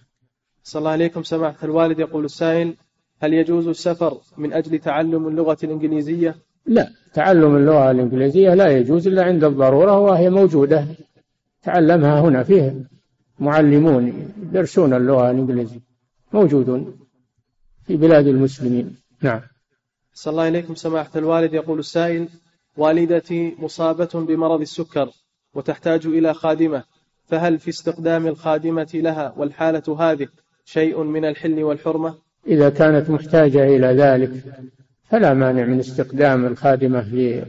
[0.68, 2.00] صلى الله عليكم سماحة الوالد.
[2.00, 2.76] يقول السائل
[3.22, 9.24] هل يجوز السفر من أجل تعلم اللغة الإنجليزية؟ لا تعلم اللغة الإنجليزية لا يجوز إلا
[9.24, 10.86] عند الضرورة وهي موجودة
[11.64, 12.76] تعلمها هنا فيه
[13.40, 15.80] معلمون يدرسون اللغة الإنجليزية
[16.34, 17.00] موجودون
[17.86, 18.96] في بلاد المسلمين.
[19.22, 19.42] نعم.
[20.14, 21.54] صلى الله إليكم سماحة الوالد.
[21.54, 22.28] يقول السائل
[22.78, 25.10] والدتي مصابة بمرض السكر
[25.54, 26.84] وتحتاج إلى خادمة
[27.26, 30.28] فهل في استقدام الخادمة لها والحالة هذه؟
[30.68, 32.16] شيء من الحل والحرمة؟
[32.48, 34.32] إذا كانت محتاجة إلى ذلك
[35.10, 37.42] فلا مانع من استقدام الخادمة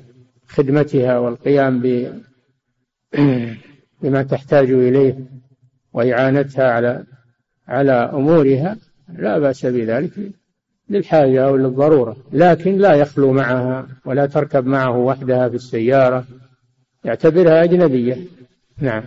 [0.48, 1.80] لخدمتها والقيام
[4.02, 5.18] بما تحتاج إليه
[5.92, 7.04] وإعانتها على
[7.68, 8.76] على أمورها
[9.08, 10.12] لا بأس بذلك
[10.88, 12.16] للحاجة أو للضرورة.
[12.32, 16.24] لكن لا يخلو معها ولا تركب معه وحدها في السيارة
[17.04, 18.16] يعتبرها أجنبية.
[18.78, 19.04] نعم.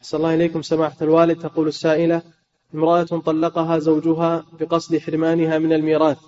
[0.00, 2.22] صلى الله إليكم سماحة الوالد تقول السائلة
[2.74, 6.18] امرأة طلقها زوجها بقصد حرمانها من الميراث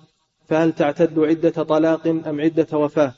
[0.47, 3.13] فهل تعتد عدة طلاق أم عدة وفاة؟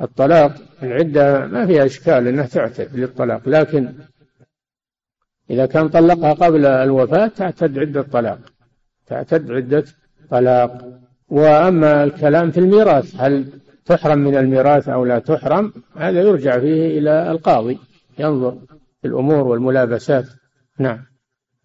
[0.00, 3.94] الطلاق العدة ما فيها إشكال أنها تعتد للطلاق لكن
[5.50, 8.38] إذا كان طلقها قبل الوفاة تعتد عدة طلاق
[9.06, 9.84] تعتد عدة
[10.30, 11.00] طلاق.
[11.28, 17.30] وأما الكلام في الميراث هل تحرم من الميراث أو لا تحرم؟ هذا يرجع فيه إلى
[17.30, 17.78] القاضي
[18.18, 18.58] ينظر
[19.02, 20.26] في الأمور والملابسات.
[20.78, 21.09] نعم.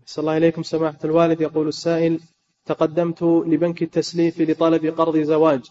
[0.06, 1.42] صلى الله إليكم سماحة الوالد.
[1.42, 2.20] يقول السائل
[2.66, 5.62] تقدمت لبنك التسليف لطلب قرض زواج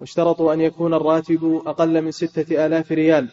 [0.00, 3.28] واشترطوا أن يكون الراتب أقل من ستة آلاف ريال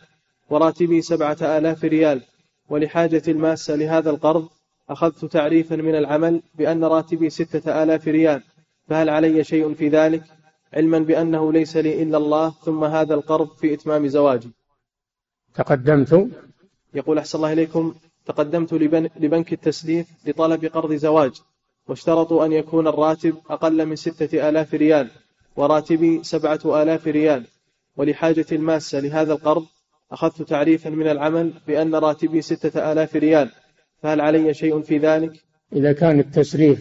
[0.49, 2.21] وراتبي سبعة آلاف ريال.
[2.69, 4.47] ولحاجة الماسة لهذا القرض
[4.89, 8.43] أخذت تعريفا من العمل بأن راتبي ستة آلاف ريال.
[8.87, 10.23] فهل علي شيء في ذلك؟
[10.73, 14.49] علما بأنه ليس لي إلا الله ثم هذا القرض في إتمام زواجي.
[15.55, 16.29] تقدمت.
[16.93, 17.95] يقول أحسن الله إليكم
[18.25, 18.73] تقدمت
[19.19, 21.31] لبنك التسليف لطلب قرض زواج
[21.87, 25.07] واشترطوا أن يكون الراتب أقل من ستة آلاف ريال
[25.55, 27.45] وراتبي سبعة آلاف ريال.
[27.97, 29.65] ولحاجة الماسة لهذا القرض
[30.11, 33.49] أخذت تعريفا من العمل بأن راتبي ستة آلاف ريال.
[34.03, 35.31] فهل علي شيء في ذلك؟
[35.73, 36.79] إذا كان التسريف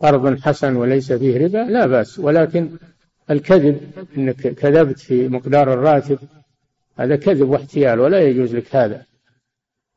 [0.00, 2.18] قرض حسن وليس فيه ربا لا بأس.
[2.18, 2.70] ولكن
[3.30, 3.80] الكذب
[4.16, 6.18] أنك كذبت في مقدار الراتب
[6.96, 9.02] هذا كذب واحتيال ولا يجوز لك هذا.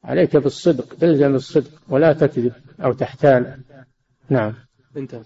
[0.07, 3.63] عليك بالصدق تلزم الصدق ولا تكذب أو تحتال
[4.29, 4.53] نعم.
[4.97, 5.23] انتهى.